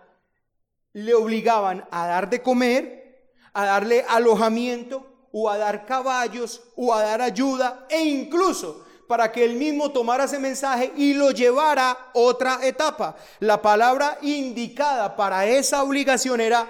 [0.93, 7.03] le obligaban a dar de comer, a darle alojamiento o a dar caballos o a
[7.03, 11.97] dar ayuda e incluso para que él mismo tomara ese mensaje y lo llevara a
[12.13, 13.15] otra etapa.
[13.39, 16.67] La palabra indicada para esa obligación era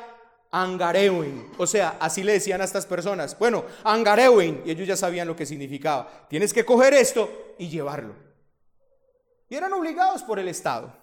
[0.51, 1.51] angareuen.
[1.57, 5.35] O sea, así le decían a estas personas, bueno, angareuen, y ellos ya sabían lo
[5.35, 6.27] que significaba.
[6.29, 8.13] Tienes que coger esto y llevarlo.
[9.49, 10.93] Y eran obligados por el Estado.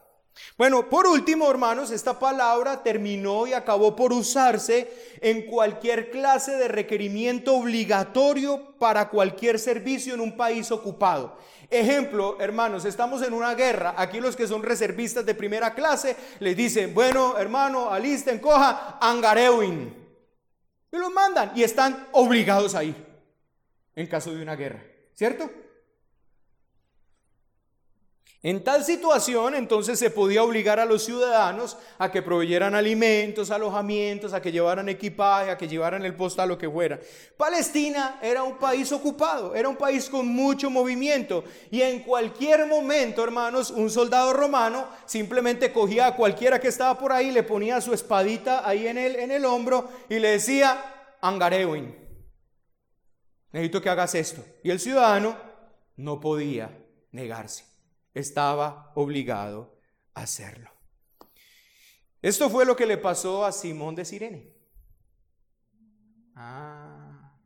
[0.57, 6.69] Bueno, por último, hermanos, esta palabra terminó y acabó por usarse en cualquier clase de
[6.69, 11.39] requerimiento obligatorio para cualquier servicio en un país ocupado.
[11.71, 13.95] Ejemplo, hermanos, estamos en una guerra.
[13.97, 19.93] Aquí los que son reservistas de primera clase les dicen, bueno, hermano, alisten, coja, angarewin.
[20.93, 22.95] Y los mandan y están obligados a ir
[23.97, 25.51] en caso de una guerra, ¿cierto?
[28.45, 34.35] En tal situación, entonces se podía obligar a los ciudadanos a que proveyeran alimentos, alojamientos,
[34.35, 37.01] a que llevaran equipaje, a que llevaran el postal, lo que fuera.
[37.39, 43.25] Palestina era un país ocupado, era un país con mucho movimiento y en cualquier momento,
[43.25, 47.95] hermanos, un soldado romano simplemente cogía a cualquiera que estaba por ahí, le ponía su
[47.95, 51.97] espadita ahí en el, en el hombro y le decía, angarewin,
[53.53, 54.45] necesito que hagas esto.
[54.63, 55.35] Y el ciudadano
[55.97, 56.71] no podía
[57.11, 57.74] negarse
[58.15, 59.79] estaba obligado
[60.15, 60.71] a hacerlo.
[62.23, 64.55] Esto fue lo que le pasó a Simón de Sirene.
[66.35, 67.39] Ah,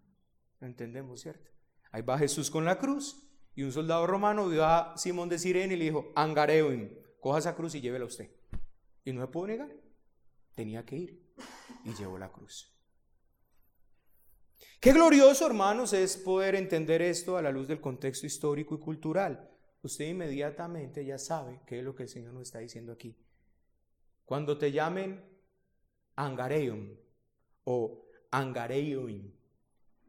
[0.60, 1.50] lo entendemos, ¿cierto?
[1.90, 5.74] Ahí va Jesús con la cruz y un soldado romano vio a Simón de Sirene
[5.74, 8.30] y le dijo, Angareum, coja esa cruz y llévela usted.
[9.04, 9.74] Y no se pudo negar,
[10.54, 11.34] tenía que ir
[11.84, 12.72] y llevó la cruz.
[14.80, 19.57] Qué glorioso, hermanos, es poder entender esto a la luz del contexto histórico y cultural
[19.82, 23.16] usted inmediatamente ya sabe qué es lo que el Señor nos está diciendo aquí.
[24.24, 25.24] Cuando te llamen
[26.16, 26.96] angareum
[27.64, 29.32] o angareum,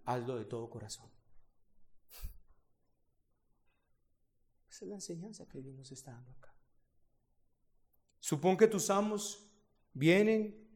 [0.05, 1.09] hazlo de todo corazón.
[4.69, 6.53] Esa es la enseñanza que Dios nos está dando acá.
[8.19, 9.49] Supón que tus amos
[9.93, 10.67] vienen,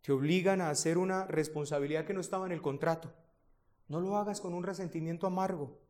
[0.00, 3.14] te obligan a hacer una responsabilidad que no estaba en el contrato.
[3.88, 5.80] No lo hagas con un resentimiento amargo.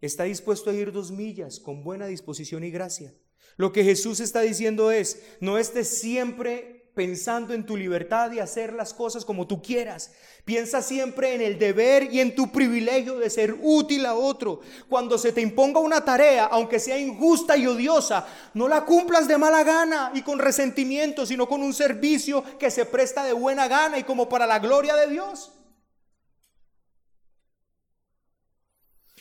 [0.00, 3.14] Está dispuesto a ir dos millas con buena disposición y gracia.
[3.56, 8.72] Lo que Jesús está diciendo es, no estés siempre pensando en tu libertad de hacer
[8.72, 10.12] las cosas como tú quieras.
[10.44, 14.60] Piensa siempre en el deber y en tu privilegio de ser útil a otro.
[14.88, 19.38] Cuando se te imponga una tarea, aunque sea injusta y odiosa, no la cumplas de
[19.38, 23.98] mala gana y con resentimiento, sino con un servicio que se presta de buena gana
[23.98, 25.52] y como para la gloria de Dios.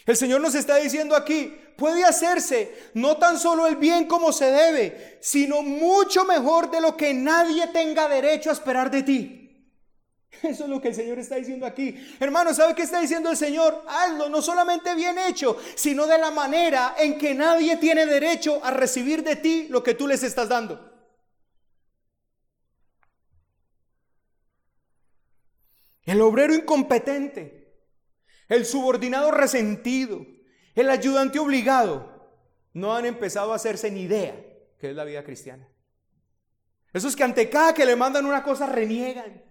[0.09, 4.45] El Señor nos está diciendo aquí, puede hacerse no tan solo el bien como se
[4.45, 9.71] debe, sino mucho mejor de lo que nadie tenga derecho a esperar de ti.
[10.41, 11.95] Eso es lo que el Señor está diciendo aquí.
[12.19, 13.85] Hermano, ¿sabe qué está diciendo el Señor?
[13.87, 18.71] Hazlo no solamente bien hecho, sino de la manera en que nadie tiene derecho a
[18.71, 20.91] recibir de ti lo que tú les estás dando.
[26.03, 27.58] El obrero incompetente
[28.49, 30.25] el subordinado resentido,
[30.75, 32.19] el ayudante obligado,
[32.73, 34.35] no han empezado a hacerse ni idea
[34.79, 35.67] que es la vida cristiana.
[36.93, 39.43] Esos que ante cada que le mandan una cosa reniegan.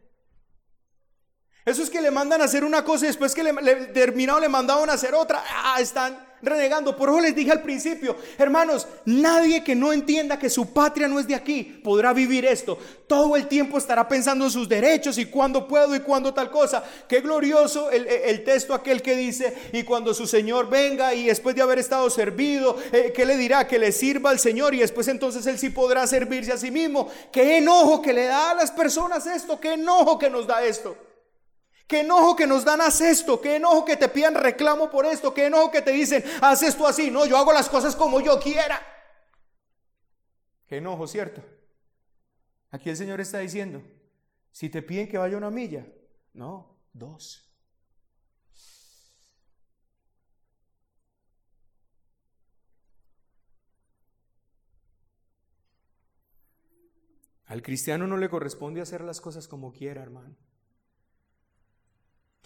[1.65, 3.53] Esos que le mandan a hacer una cosa y después que le,
[3.89, 6.97] terminado le mandaban a hacer otra, ah, están renegando.
[6.97, 11.19] Por eso les dije al principio, hermanos, nadie que no entienda que su patria no
[11.19, 12.79] es de aquí podrá vivir esto.
[13.07, 16.85] Todo el tiempo estará pensando en sus derechos y cuándo puedo y cuándo tal cosa.
[17.09, 21.63] Qué glorioso el, texto aquel que dice, y cuando su Señor venga y después de
[21.63, 23.67] haber estado servido, eh, ¿qué le dirá?
[23.67, 27.09] Que le sirva al Señor y después entonces él sí podrá servirse a sí mismo.
[27.33, 31.08] Qué enojo que le da a las personas esto, qué enojo que nos da esto.
[31.89, 33.41] Qué enojo que nos dan, haz esto.
[33.41, 35.33] Qué enojo que te pidan reclamo por esto.
[35.33, 37.11] Qué enojo que te dicen, haz esto así.
[37.11, 38.79] No, yo hago las cosas como yo quiera.
[40.67, 41.43] Qué enojo, ¿cierto?
[42.71, 43.83] Aquí el Señor está diciendo,
[44.53, 45.87] si te piden que vaya una milla,
[46.35, 47.51] no, dos.
[57.47, 60.37] Al cristiano no le corresponde hacer las cosas como quiera, hermano.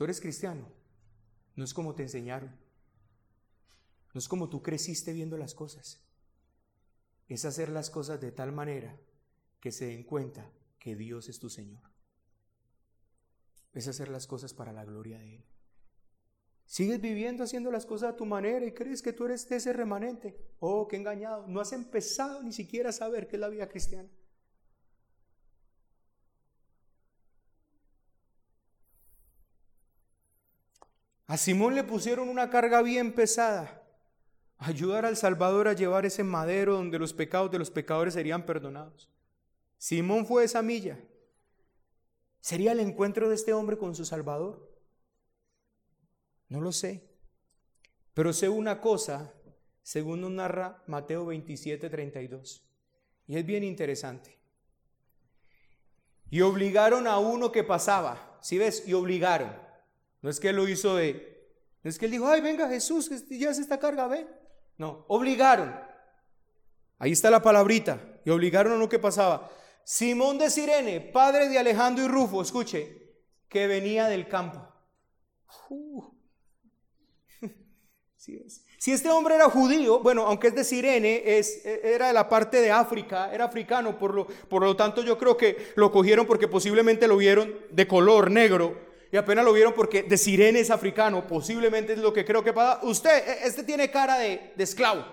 [0.03, 0.67] Tú eres cristiano.
[1.55, 2.51] No es como te enseñaron.
[4.13, 6.01] No es como tú creciste viendo las cosas.
[7.29, 8.99] Es hacer las cosas de tal manera
[9.61, 10.51] que se den cuenta
[10.81, 11.85] que Dios es tu Señor.
[13.75, 15.45] Es hacer las cosas para la gloria de Él.
[16.67, 19.73] Sigues viviendo haciendo las cosas a tu manera y crees que tú eres de ese
[19.73, 20.37] remanente.
[20.59, 21.47] Oh, qué engañado.
[21.47, 24.11] No has empezado ni siquiera a saber qué es la vida cristiana.
[31.33, 33.83] A Simón le pusieron una carga bien pesada.
[34.59, 39.11] Ayudar al Salvador a llevar ese madero donde los pecados de los pecadores serían perdonados.
[39.79, 41.01] Simón fue esa milla.
[42.43, 44.79] ¿Sería el encuentro de este hombre con su Salvador?
[46.51, 47.09] No lo sé.
[48.13, 49.33] Pero sé una cosa,
[49.81, 52.63] según nos narra Mateo 27, 32.
[53.27, 54.39] Y es bien interesante.
[56.29, 58.39] Y obligaron a uno que pasaba.
[58.43, 58.87] ¿Sí ves?
[58.87, 59.72] Y obligaron.
[60.23, 61.33] No es que él lo hizo de,
[61.83, 64.27] no es que él dijo, ay, venga Jesús, ya se esta carga, ve.
[64.79, 65.75] No, obligaron.
[66.99, 68.01] Ahí está la palabrita.
[68.25, 69.51] Y obligaron a lo que pasaba.
[69.85, 73.17] Simón de Sirene, padre de Alejandro y Rufo, escuche,
[73.49, 74.67] que venía del campo.
[78.79, 82.61] Si este hombre era judío, bueno, aunque es de Sirene, es, era de la parte
[82.61, 86.47] de África, era africano, por lo, por lo tanto yo creo que lo cogieron porque
[86.47, 91.27] posiblemente lo vieron de color negro y apenas lo vieron porque de sirene es africano,
[91.27, 92.81] posiblemente es lo que creo que pasa.
[92.83, 95.05] Usted, e, este tiene cara de, esclavo.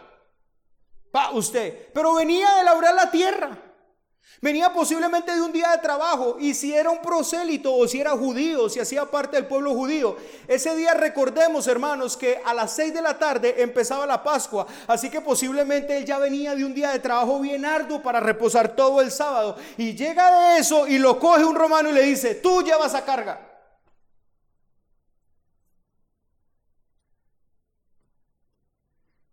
[1.12, 1.90] Pa, usted.
[1.94, 3.58] Pero venía de labrar la tierra.
[4.42, 8.12] Venía posiblemente de un día de trabajo y si era un prosélito o si era
[8.12, 10.16] judío, si hacía parte del pueblo judío,
[10.48, 15.10] ese día recordemos hermanos que a las seis de la tarde empezaba la Pascua, así
[15.10, 19.02] que posiblemente él ya venía de un día de trabajo bien arduo para reposar todo
[19.02, 22.62] el sábado y llega de eso y lo coge un romano y le dice, tú
[22.62, 23.50] llevas a carga.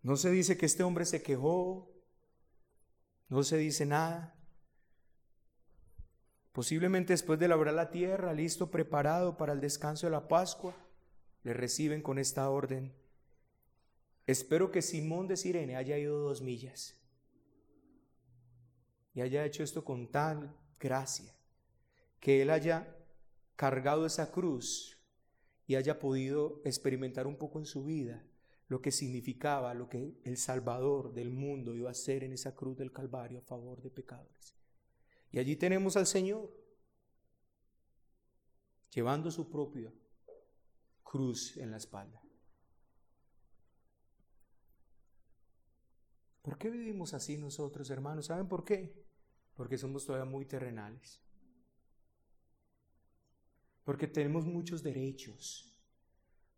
[0.07, 1.91] No se dice que este hombre se quejó,
[3.29, 4.39] no se dice nada.
[6.53, 10.77] Posiblemente después de labrar la tierra, listo, preparado para el descanso de la Pascua,
[11.43, 12.95] le reciben con esta orden.
[14.29, 16.95] Espero que Simón de Sirene haya ido dos millas
[19.13, 21.35] y haya hecho esto con tal gracia,
[22.21, 22.97] que él haya
[23.57, 25.01] cargado esa cruz
[25.67, 28.25] y haya podido experimentar un poco en su vida
[28.69, 32.77] lo que significaba lo que el Salvador del mundo iba a hacer en esa cruz
[32.77, 34.57] del Calvario a favor de pecadores.
[35.31, 36.51] Y allí tenemos al Señor
[38.91, 39.93] llevando su propia
[41.03, 42.23] cruz en la espalda.
[46.43, 48.27] ¿Por qué vivimos así nosotros, hermanos?
[48.27, 49.05] ¿Saben por qué?
[49.55, 51.21] Porque somos todavía muy terrenales.
[53.87, 55.73] porque tenemos muchos derechos.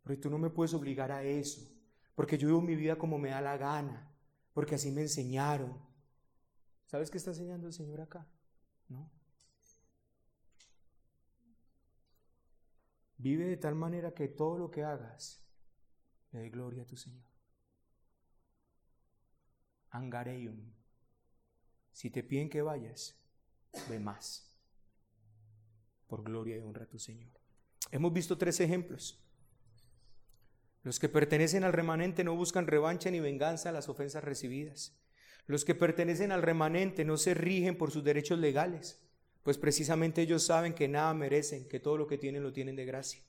[0.03, 1.61] Porque tú no me puedes obligar a eso,
[2.19, 4.11] porque yo vivo mi vida como me da la gana,
[4.53, 5.79] porque así me enseñaron.
[6.87, 8.27] ¿Sabes qué está enseñando el Señor acá?
[8.89, 9.09] ¿No?
[13.19, 15.41] Vive de tal manera que todo lo que hagas
[16.33, 17.23] le dé gloria a tu Señor.
[19.91, 20.73] Angareium.
[21.93, 23.17] Si te piden que vayas,
[23.89, 24.59] ve más.
[26.09, 27.31] Por gloria y honra a tu Señor.
[27.93, 29.25] Hemos visto tres ejemplos.
[30.89, 34.99] Los que pertenecen al remanente no buscan revancha ni venganza a las ofensas recibidas.
[35.47, 38.99] Los que pertenecen al remanente no se rigen por sus derechos legales,
[39.43, 42.87] pues precisamente ellos saben que nada merecen, que todo lo que tienen lo tienen de
[42.87, 43.21] gracia.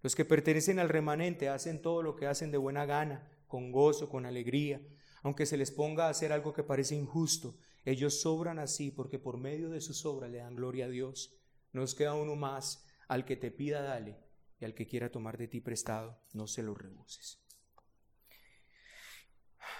[0.00, 4.08] Los que pertenecen al remanente hacen todo lo que hacen de buena gana, con gozo,
[4.08, 4.80] con alegría,
[5.24, 7.58] aunque se les ponga a hacer algo que parece injusto.
[7.84, 11.36] Ellos sobran así porque por medio de sus obras le dan gloria a Dios.
[11.72, 14.20] Nos queda uno más, al que te pida dale,
[14.62, 17.40] y al que quiera tomar de ti prestado, no se lo rehuses.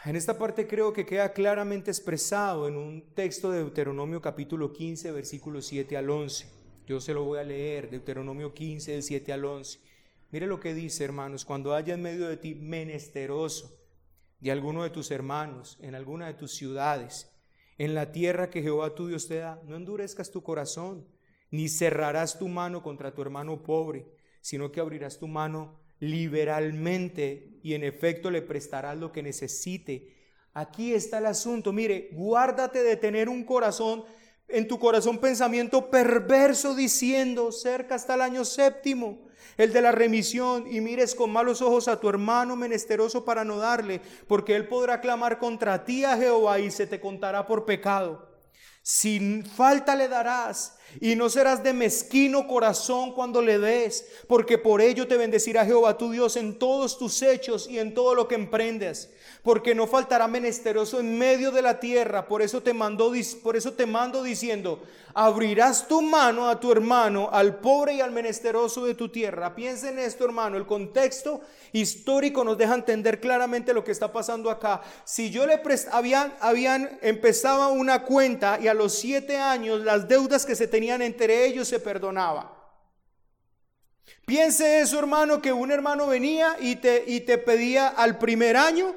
[0.04, 5.12] En esta parte creo que queda claramente expresado en un texto de Deuteronomio capítulo 15,
[5.12, 6.50] versículos 7 al 11.
[6.84, 9.78] Yo se lo voy a leer, Deuteronomio 15, del 7 al 11.
[10.32, 13.78] Mire lo que dice, hermanos, cuando haya en medio de ti menesteroso
[14.40, 17.30] de alguno de tus hermanos, en alguna de tus ciudades,
[17.78, 21.06] en la tierra que Jehová tu Dios te da, no endurezcas tu corazón,
[21.52, 27.74] ni cerrarás tu mano contra tu hermano pobre, sino que abrirás tu mano liberalmente y
[27.74, 30.16] en efecto le prestarás lo que necesite.
[30.52, 31.72] Aquí está el asunto.
[31.72, 34.04] Mire, guárdate de tener un corazón,
[34.48, 40.66] en tu corazón pensamiento perverso diciendo, cerca hasta el año séptimo, el de la remisión,
[40.70, 45.00] y mires con malos ojos a tu hermano menesteroso para no darle, porque él podrá
[45.00, 48.28] clamar contra ti a Jehová y se te contará por pecado.
[48.82, 54.80] Sin falta le darás y no serás de mezquino corazón cuando le des, porque por
[54.80, 58.34] ello te bendecirá Jehová tu Dios en todos tus hechos y en todo lo que
[58.34, 59.10] emprendes,
[59.42, 63.12] porque no faltará menesteroso en medio de la tierra, por eso te mando
[63.42, 64.82] por eso te mando diciendo,
[65.14, 69.54] abrirás tu mano a tu hermano, al pobre y al menesteroso de tu tierra.
[69.54, 71.40] Piensa en esto, hermano, el contexto
[71.72, 74.82] histórico nos deja entender claramente lo que está pasando acá.
[75.04, 75.60] Si yo le
[75.90, 81.02] habían habían empezaba una cuenta y a los siete años las deudas que se tenían
[81.02, 82.58] entre ellos se perdonaba.
[84.26, 88.94] Piense eso, hermano, que un hermano venía y te, y te pedía al primer año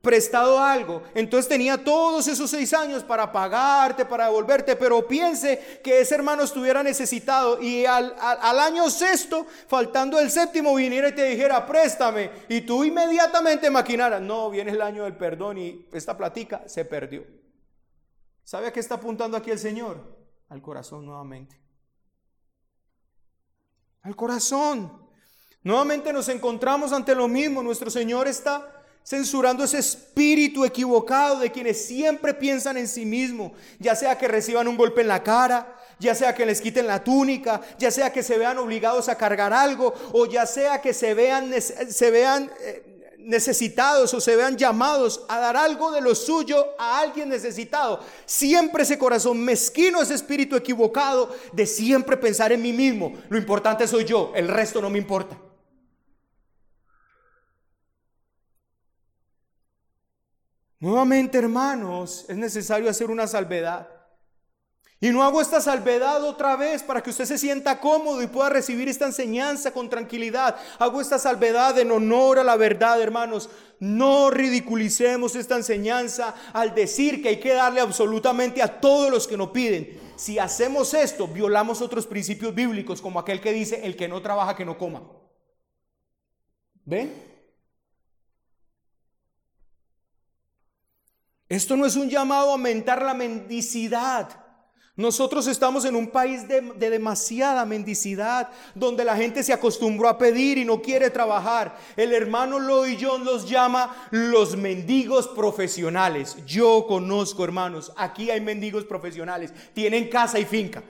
[0.00, 1.02] prestado algo.
[1.14, 6.44] Entonces tenía todos esos seis años para pagarte, para devolverte, pero piense que ese hermano
[6.44, 12.30] estuviera necesitado y al, al, año sexto, faltando el séptimo, viniera y te dijera, préstame,
[12.48, 17.24] y tú inmediatamente maquinaras, no, viene el año del perdón y esta platica se perdió.
[18.44, 20.25] ¿Sabe a qué está apuntando aquí el Señor?
[20.48, 21.60] Al corazón nuevamente.
[24.02, 25.06] Al corazón.
[25.62, 27.62] Nuevamente nos encontramos ante lo mismo.
[27.62, 28.76] Nuestro Señor está
[29.06, 34.66] censurando ese espíritu equivocado de quienes siempre piensan en sí mismo, ya sea que reciban
[34.66, 38.24] un golpe en la cara, ya sea que les quiten la túnica, ya sea que
[38.24, 42.95] se vean obligados a cargar algo, o ya sea que se vean, se vean eh,
[43.26, 48.00] necesitados o se vean llamados a dar algo de lo suyo a alguien necesitado.
[48.24, 53.12] Siempre ese corazón mezquino, ese espíritu equivocado de siempre pensar en mí mismo.
[53.28, 55.36] Lo importante soy yo, el resto no me importa.
[60.78, 63.95] Nuevamente, hermanos, es necesario hacer una salvedad.
[64.98, 68.48] Y no hago esta salvedad otra vez para que usted se sienta cómodo y pueda
[68.48, 70.56] recibir esta enseñanza con tranquilidad.
[70.78, 73.50] Hago esta salvedad en honor a la verdad, hermanos.
[73.78, 79.36] No ridiculicemos esta enseñanza al decir que hay que darle absolutamente a todos los que
[79.36, 80.00] nos piden.
[80.16, 84.56] Si hacemos esto, violamos otros principios bíblicos, como aquel que dice, el que no trabaja,
[84.56, 85.02] que no coma.
[86.86, 87.12] ¿Ven?
[91.50, 94.45] Esto no es un llamado a aumentar la mendicidad.
[94.96, 100.56] Nosotros estamos en un país de, demasiada mendicidad, donde la gente se acostumbró a pedir
[100.56, 101.76] y no quiere trabajar.
[101.96, 106.38] El hermano Lloyd John los llama los mendigos profesionales.
[106.46, 110.82] Yo conozco, hermanos, aquí hay mendigos profesionales, tienen casa y finca,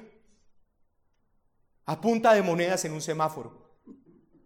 [1.84, 3.66] a punta de monedas en un semáforo.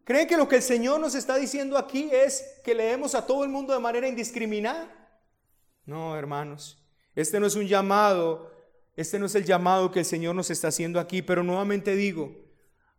[0.05, 3.45] ¿Creen que lo que el Señor nos está diciendo aquí es que leemos a todo
[3.45, 4.89] el mundo de manera indiscriminada?
[5.85, 6.83] No, hermanos,
[7.15, 8.60] este no es un llamado
[8.97, 12.37] este no es el llamado que el Señor nos está haciendo aquí, pero nuevamente digo,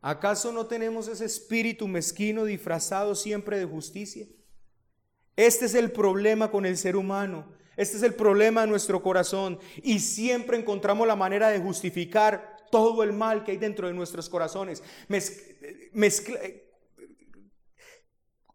[0.01, 4.27] ¿acaso no tenemos ese espíritu mezquino disfrazado siempre de justicia?
[5.35, 7.53] Este es el problema con el ser humano.
[7.77, 9.59] Este es el problema de nuestro corazón.
[9.81, 14.29] Y siempre encontramos la manera de justificar todo el mal que hay dentro de nuestros
[14.29, 14.83] corazones.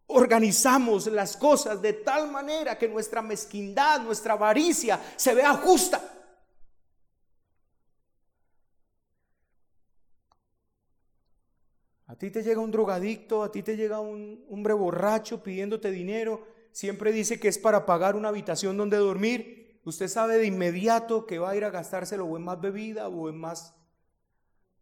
[0.08, 6.15] organizamos las cosas de tal manera que nuestra mezquindad, nuestra avaricia se vea justa.
[12.06, 16.46] A ti te llega un drogadicto, a ti te llega un hombre borracho pidiéndote dinero,
[16.70, 19.80] siempre dice que es para pagar una habitación donde dormir.
[19.84, 23.28] Usted sabe de inmediato que va a ir a gastárselo o en más bebida o
[23.28, 23.74] en más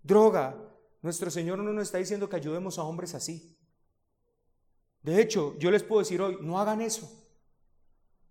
[0.03, 0.57] droga.
[1.03, 3.57] Nuestro Señor no nos está diciendo que ayudemos a hombres así.
[5.03, 7.11] De hecho, yo les puedo decir hoy, no hagan eso.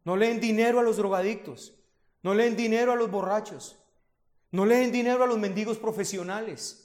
[0.04, 1.76] No leen dinero a los drogadictos.
[2.24, 3.78] No leen dinero a los borrachos.
[4.52, 6.83] No leen dinero a los mendigos profesionales.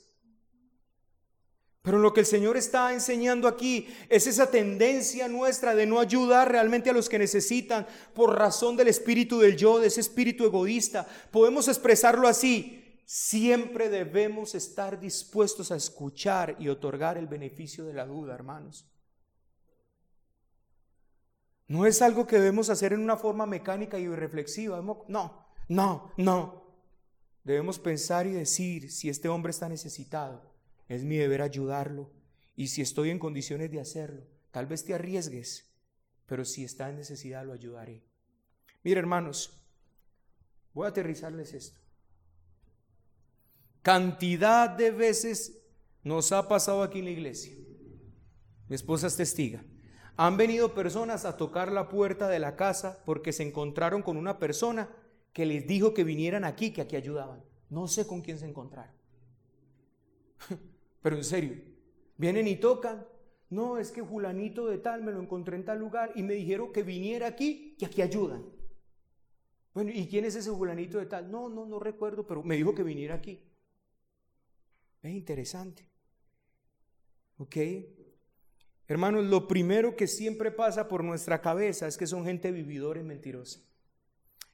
[1.88, 6.52] Pero lo que el Señor está enseñando aquí es esa tendencia nuestra de no ayudar
[6.52, 11.06] realmente a los que necesitan por razón del espíritu del yo, de ese espíritu egoísta.
[11.30, 13.00] Podemos expresarlo así.
[13.06, 18.86] Siempre debemos estar dispuestos a escuchar y otorgar el beneficio de la duda, hermanos.
[21.68, 24.82] No es algo que debemos hacer en una forma mecánica y reflexiva.
[25.08, 26.66] No, no, no.
[27.44, 30.57] Debemos pensar y decir si este hombre está necesitado
[30.88, 32.10] es mi deber ayudarlo.
[32.56, 35.70] Y si estoy en condiciones de hacerlo, tal vez te arriesgues,
[36.26, 38.02] pero si está en necesidad lo ayudaré.
[38.82, 39.52] Mira, hermanos,
[40.74, 41.78] voy a aterrizarles esto.
[43.82, 45.60] Cantidad de veces
[46.02, 47.54] nos ha pasado aquí en la iglesia.
[48.68, 49.64] Mi esposa es testiga.
[50.16, 54.38] Han venido personas a tocar la puerta de la casa porque se encontraron con una
[54.38, 54.90] persona
[55.32, 57.42] que les dijo que vinieran aquí, que aquí ayudaban.
[57.70, 58.94] No sé con quién se encontraron.
[61.02, 61.56] Pero en serio,
[62.16, 63.06] vienen y tocan.
[63.50, 66.72] No, es que fulanito de tal me lo encontré en tal lugar y me dijeron
[66.72, 68.44] que viniera aquí, que aquí ayudan.
[69.72, 71.30] Bueno, ¿y quién es ese fulanito de tal?
[71.30, 73.40] No, no, no recuerdo, pero me dijo que viniera aquí.
[75.02, 75.88] Es interesante.
[77.38, 77.56] ¿Ok?
[78.88, 83.04] Hermanos, lo primero que siempre pasa por nuestra cabeza es que son gente vividora y
[83.04, 83.60] mentirosa.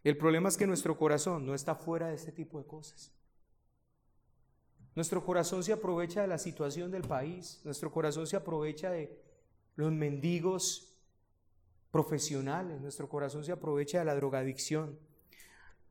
[0.03, 3.12] El problema es que nuestro corazón no está fuera de este tipo de cosas.
[4.95, 9.18] Nuestro corazón se aprovecha de la situación del país, nuestro corazón se aprovecha de
[9.74, 10.95] los mendigos
[11.90, 14.99] profesionales, nuestro corazón se aprovecha de la drogadicción.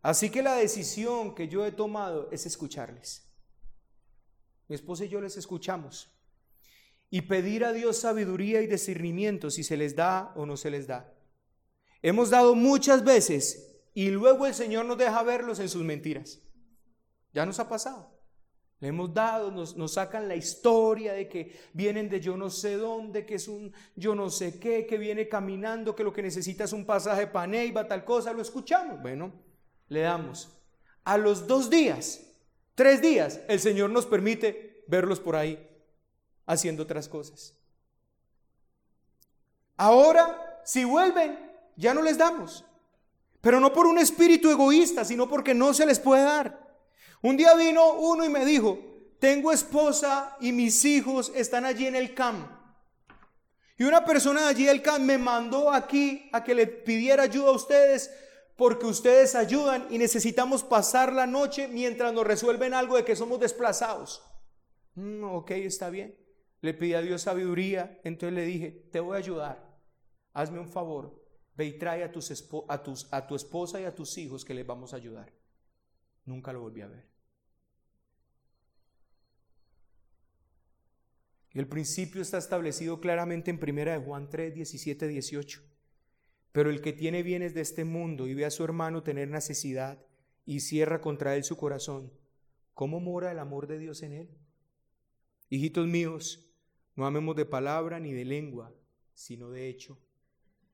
[0.02, 3.26] Así que la decisión que yo he tomado es escucharles.
[4.68, 6.10] Mi esposa y yo les escuchamos
[7.10, 10.88] y pedir a Dios sabiduría y discernimiento si se les da o no se les
[10.88, 11.14] da.
[12.02, 16.40] Hemos dado muchas veces y luego el Señor nos deja verlos en sus mentiras.
[17.34, 18.13] Ya nos ha pasado.
[18.84, 23.26] Le hemos dado, nos, sacan la historia de que vienen de yo no sé dónde,
[23.26, 26.74] que es un yo no sé qué, que viene caminando, que lo que necesita es
[26.74, 29.02] un pasaje para Neiva, tal cosa, lo escuchamos.
[29.02, 29.32] Bueno,
[29.88, 30.50] le damos.
[31.06, 32.30] A los dos días,
[32.76, 35.66] tres días, el Señor nos permite verlos por ahí
[36.46, 37.56] haciendo otras cosas.
[39.78, 41.40] Ahora, si vuelven,
[41.78, 42.66] ya no les damos.
[43.40, 46.63] Pero no por un espíritu egoísta, sino porque no se les puede dar.
[47.24, 48.80] Un día vino uno y me dijo,
[49.18, 52.52] tengo esposa y mis hijos están allí en el camp.
[53.78, 57.48] Y una persona de allí del camp me mandó aquí a que le pidiera ayuda
[57.48, 58.12] a ustedes
[58.58, 63.40] porque ustedes ayudan y necesitamos pasar la noche mientras nos resuelven algo de que somos
[63.40, 64.22] desplazados.
[64.96, 66.18] Mm, ok, está bien.
[66.60, 69.74] Le pedí a Dios sabiduría, entonces le dije, te voy a ayudar.
[70.34, 71.24] Hazme un favor,
[71.56, 72.30] ve y trae a, tus,
[72.68, 75.32] a, tus, a tu esposa y a tus hijos que les vamos a ayudar.
[76.26, 77.13] Nunca lo volví a ver.
[81.54, 85.62] El principio está establecido claramente en 1 Juan 3, 17, 18.
[86.52, 90.04] Pero el que tiene bienes de este mundo y ve a su hermano tener necesidad
[90.46, 92.12] y cierra contra él su corazón,
[92.74, 94.30] ¿cómo mora el amor de Dios en él?
[95.50, 96.52] Hijitos míos,
[96.96, 98.74] no amemos de palabra ni de lengua,
[99.14, 100.00] sino de hecho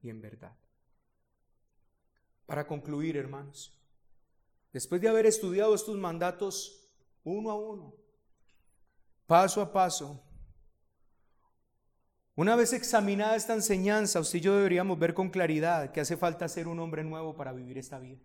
[0.02, 0.56] y en verdad.
[2.46, 3.78] Para concluir, hermanos,
[4.72, 6.90] después de haber estudiado estos mandatos
[7.24, 7.94] uno a uno,
[9.28, 10.24] paso a paso,
[12.40, 16.48] una vez examinada esta enseñanza, usted y yo deberíamos ver con claridad que hace falta
[16.48, 18.18] ser un hombre nuevo para vivir esta vida.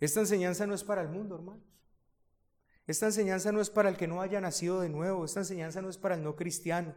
[0.00, 1.62] Esta enseñanza no es para el mundo, hermanos.
[2.88, 5.24] Esta enseñanza no es para el que no haya nacido de nuevo.
[5.24, 6.92] Esta enseñanza no es para el no cristiano.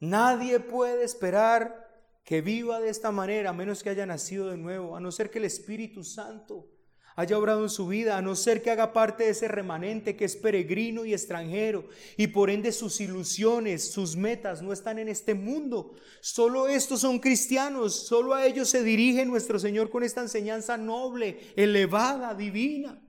[0.00, 4.96] Nadie puede esperar que viva de esta manera a menos que haya nacido de nuevo,
[4.96, 6.73] a no ser que el Espíritu Santo
[7.16, 10.24] haya obrado en su vida, a no ser que haga parte de ese remanente que
[10.24, 15.34] es peregrino y extranjero, y por ende sus ilusiones, sus metas no están en este
[15.34, 15.94] mundo.
[16.20, 21.52] Solo estos son cristianos, solo a ellos se dirige nuestro Señor con esta enseñanza noble,
[21.56, 23.00] elevada, divina.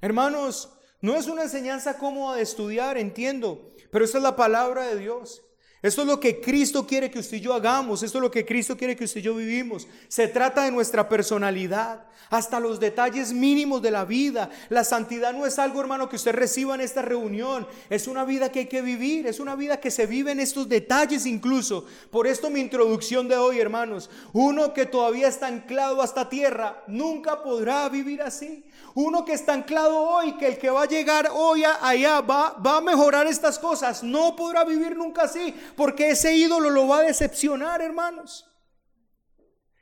[0.00, 4.98] Hermanos, no es una enseñanza cómoda de estudiar, entiendo, pero esta es la palabra de
[4.98, 5.42] Dios.
[5.80, 8.44] Esto es lo que Cristo quiere que usted y yo hagamos, esto es lo que
[8.44, 9.86] Cristo quiere que usted y yo vivimos.
[10.08, 14.50] Se trata de nuestra personalidad, hasta los detalles mínimos de la vida.
[14.68, 18.50] La santidad no es algo, hermano, que usted reciba en esta reunión, es una vida
[18.50, 21.86] que hay que vivir, es una vida que se vive en estos detalles incluso.
[22.10, 26.82] Por esto mi introducción de hoy, hermanos, uno que todavía está anclado a esta tierra,
[26.86, 28.64] nunca podrá vivir así.
[28.94, 32.78] Uno que está anclado hoy, que el que va a llegar hoy allá va, va
[32.78, 37.02] a mejorar estas cosas, no podrá vivir nunca así, porque ese ídolo lo va a
[37.02, 38.47] decepcionar, hermanos.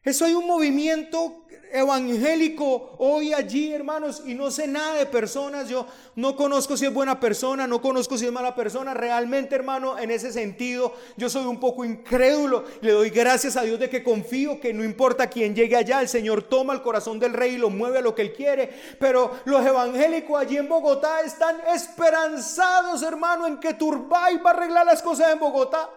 [0.06, 1.42] Eso hay un movimiento
[1.72, 5.68] evangélico hoy allí, hermanos, y no sé nada de personas.
[5.68, 5.84] Yo
[6.14, 8.94] no conozco si es buena persona, no conozco si es mala persona.
[8.94, 12.62] Realmente, hermano, en ese sentido, yo soy un poco incrédulo.
[12.82, 16.08] Le doy gracias a Dios de que confío que no importa quién llegue allá, el
[16.08, 18.70] Señor toma el corazón del rey y lo mueve a lo que él quiere.
[19.00, 24.86] Pero los evangélicos allí en Bogotá están esperanzados, hermano, en que Turbay va a arreglar
[24.86, 25.90] las cosas en Bogotá.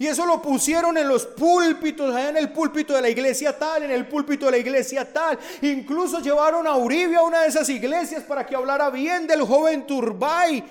[0.00, 3.82] Y eso lo pusieron en los púlpitos, allá en el púlpito de la iglesia tal,
[3.82, 5.38] en el púlpito de la iglesia tal.
[5.60, 9.86] Incluso llevaron a Uribe a una de esas iglesias para que hablara bien del joven
[9.86, 10.64] Turbay.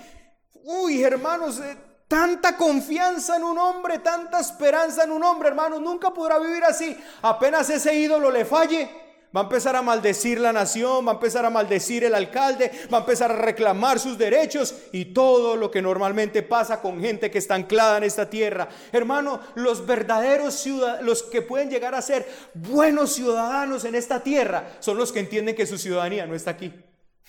[0.64, 1.78] Uy, hermanos, eh,
[2.08, 6.98] tanta confianza en un hombre, tanta esperanza en un hombre, hermanos, nunca podrá vivir así.
[7.22, 8.90] Apenas ese ídolo le falle,
[9.36, 12.98] Va a empezar a maldecir la nación, va a empezar a maldecir el alcalde, va
[12.98, 17.38] a empezar a reclamar sus derechos y todo lo que normalmente pasa con gente que
[17.38, 18.70] está anclada en esta tierra.
[18.92, 24.78] Hermano, los verdaderos ciudadanos, los que pueden llegar a ser buenos ciudadanos en esta tierra,
[24.80, 26.74] son los que entienden que su ciudadanía no está aquí.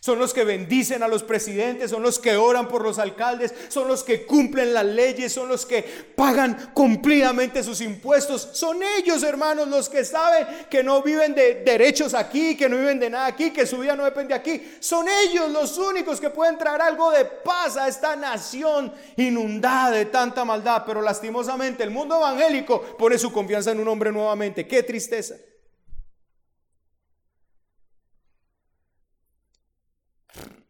[0.07, 3.88] Son los que bendicen a los presidentes, son los que oran por los alcaldes, son
[3.88, 5.82] los que cumplen las leyes, son los que
[6.14, 8.50] pagan cumplidamente sus impuestos.
[8.52, 13.00] Son ellos, hermanos, los que saben que no viven de derechos aquí, que no viven
[13.00, 14.76] de nada aquí, que su vida no depende aquí.
[14.78, 20.04] Son ellos los únicos que pueden traer algo de paz a esta nación inundada de
[20.04, 20.84] tanta maldad.
[20.86, 24.68] Pero lastimosamente el mundo evangélico pone su confianza en un hombre nuevamente.
[24.68, 25.34] Qué tristeza.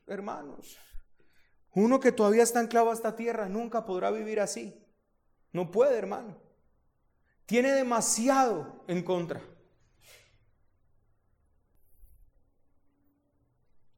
[0.06, 0.78] Hermanos.
[1.74, 4.82] Uno que todavía está anclado a esta tierra nunca podrá vivir así.
[5.52, 6.36] No puede, hermano.
[7.44, 9.42] Tiene demasiado en contra.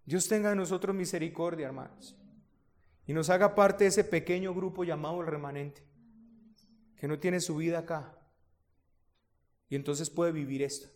[0.05, 2.17] Dios tenga en nosotros misericordia, hermanos.
[3.07, 5.83] Y nos haga parte de ese pequeño grupo llamado el remanente,
[6.97, 8.19] que no tiene su vida acá.
[9.69, 10.89] Y entonces puede vivir esto.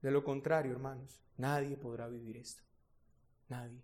[0.00, 2.62] De lo contrario, hermanos, nadie podrá vivir esto.
[3.48, 3.82] Nadie.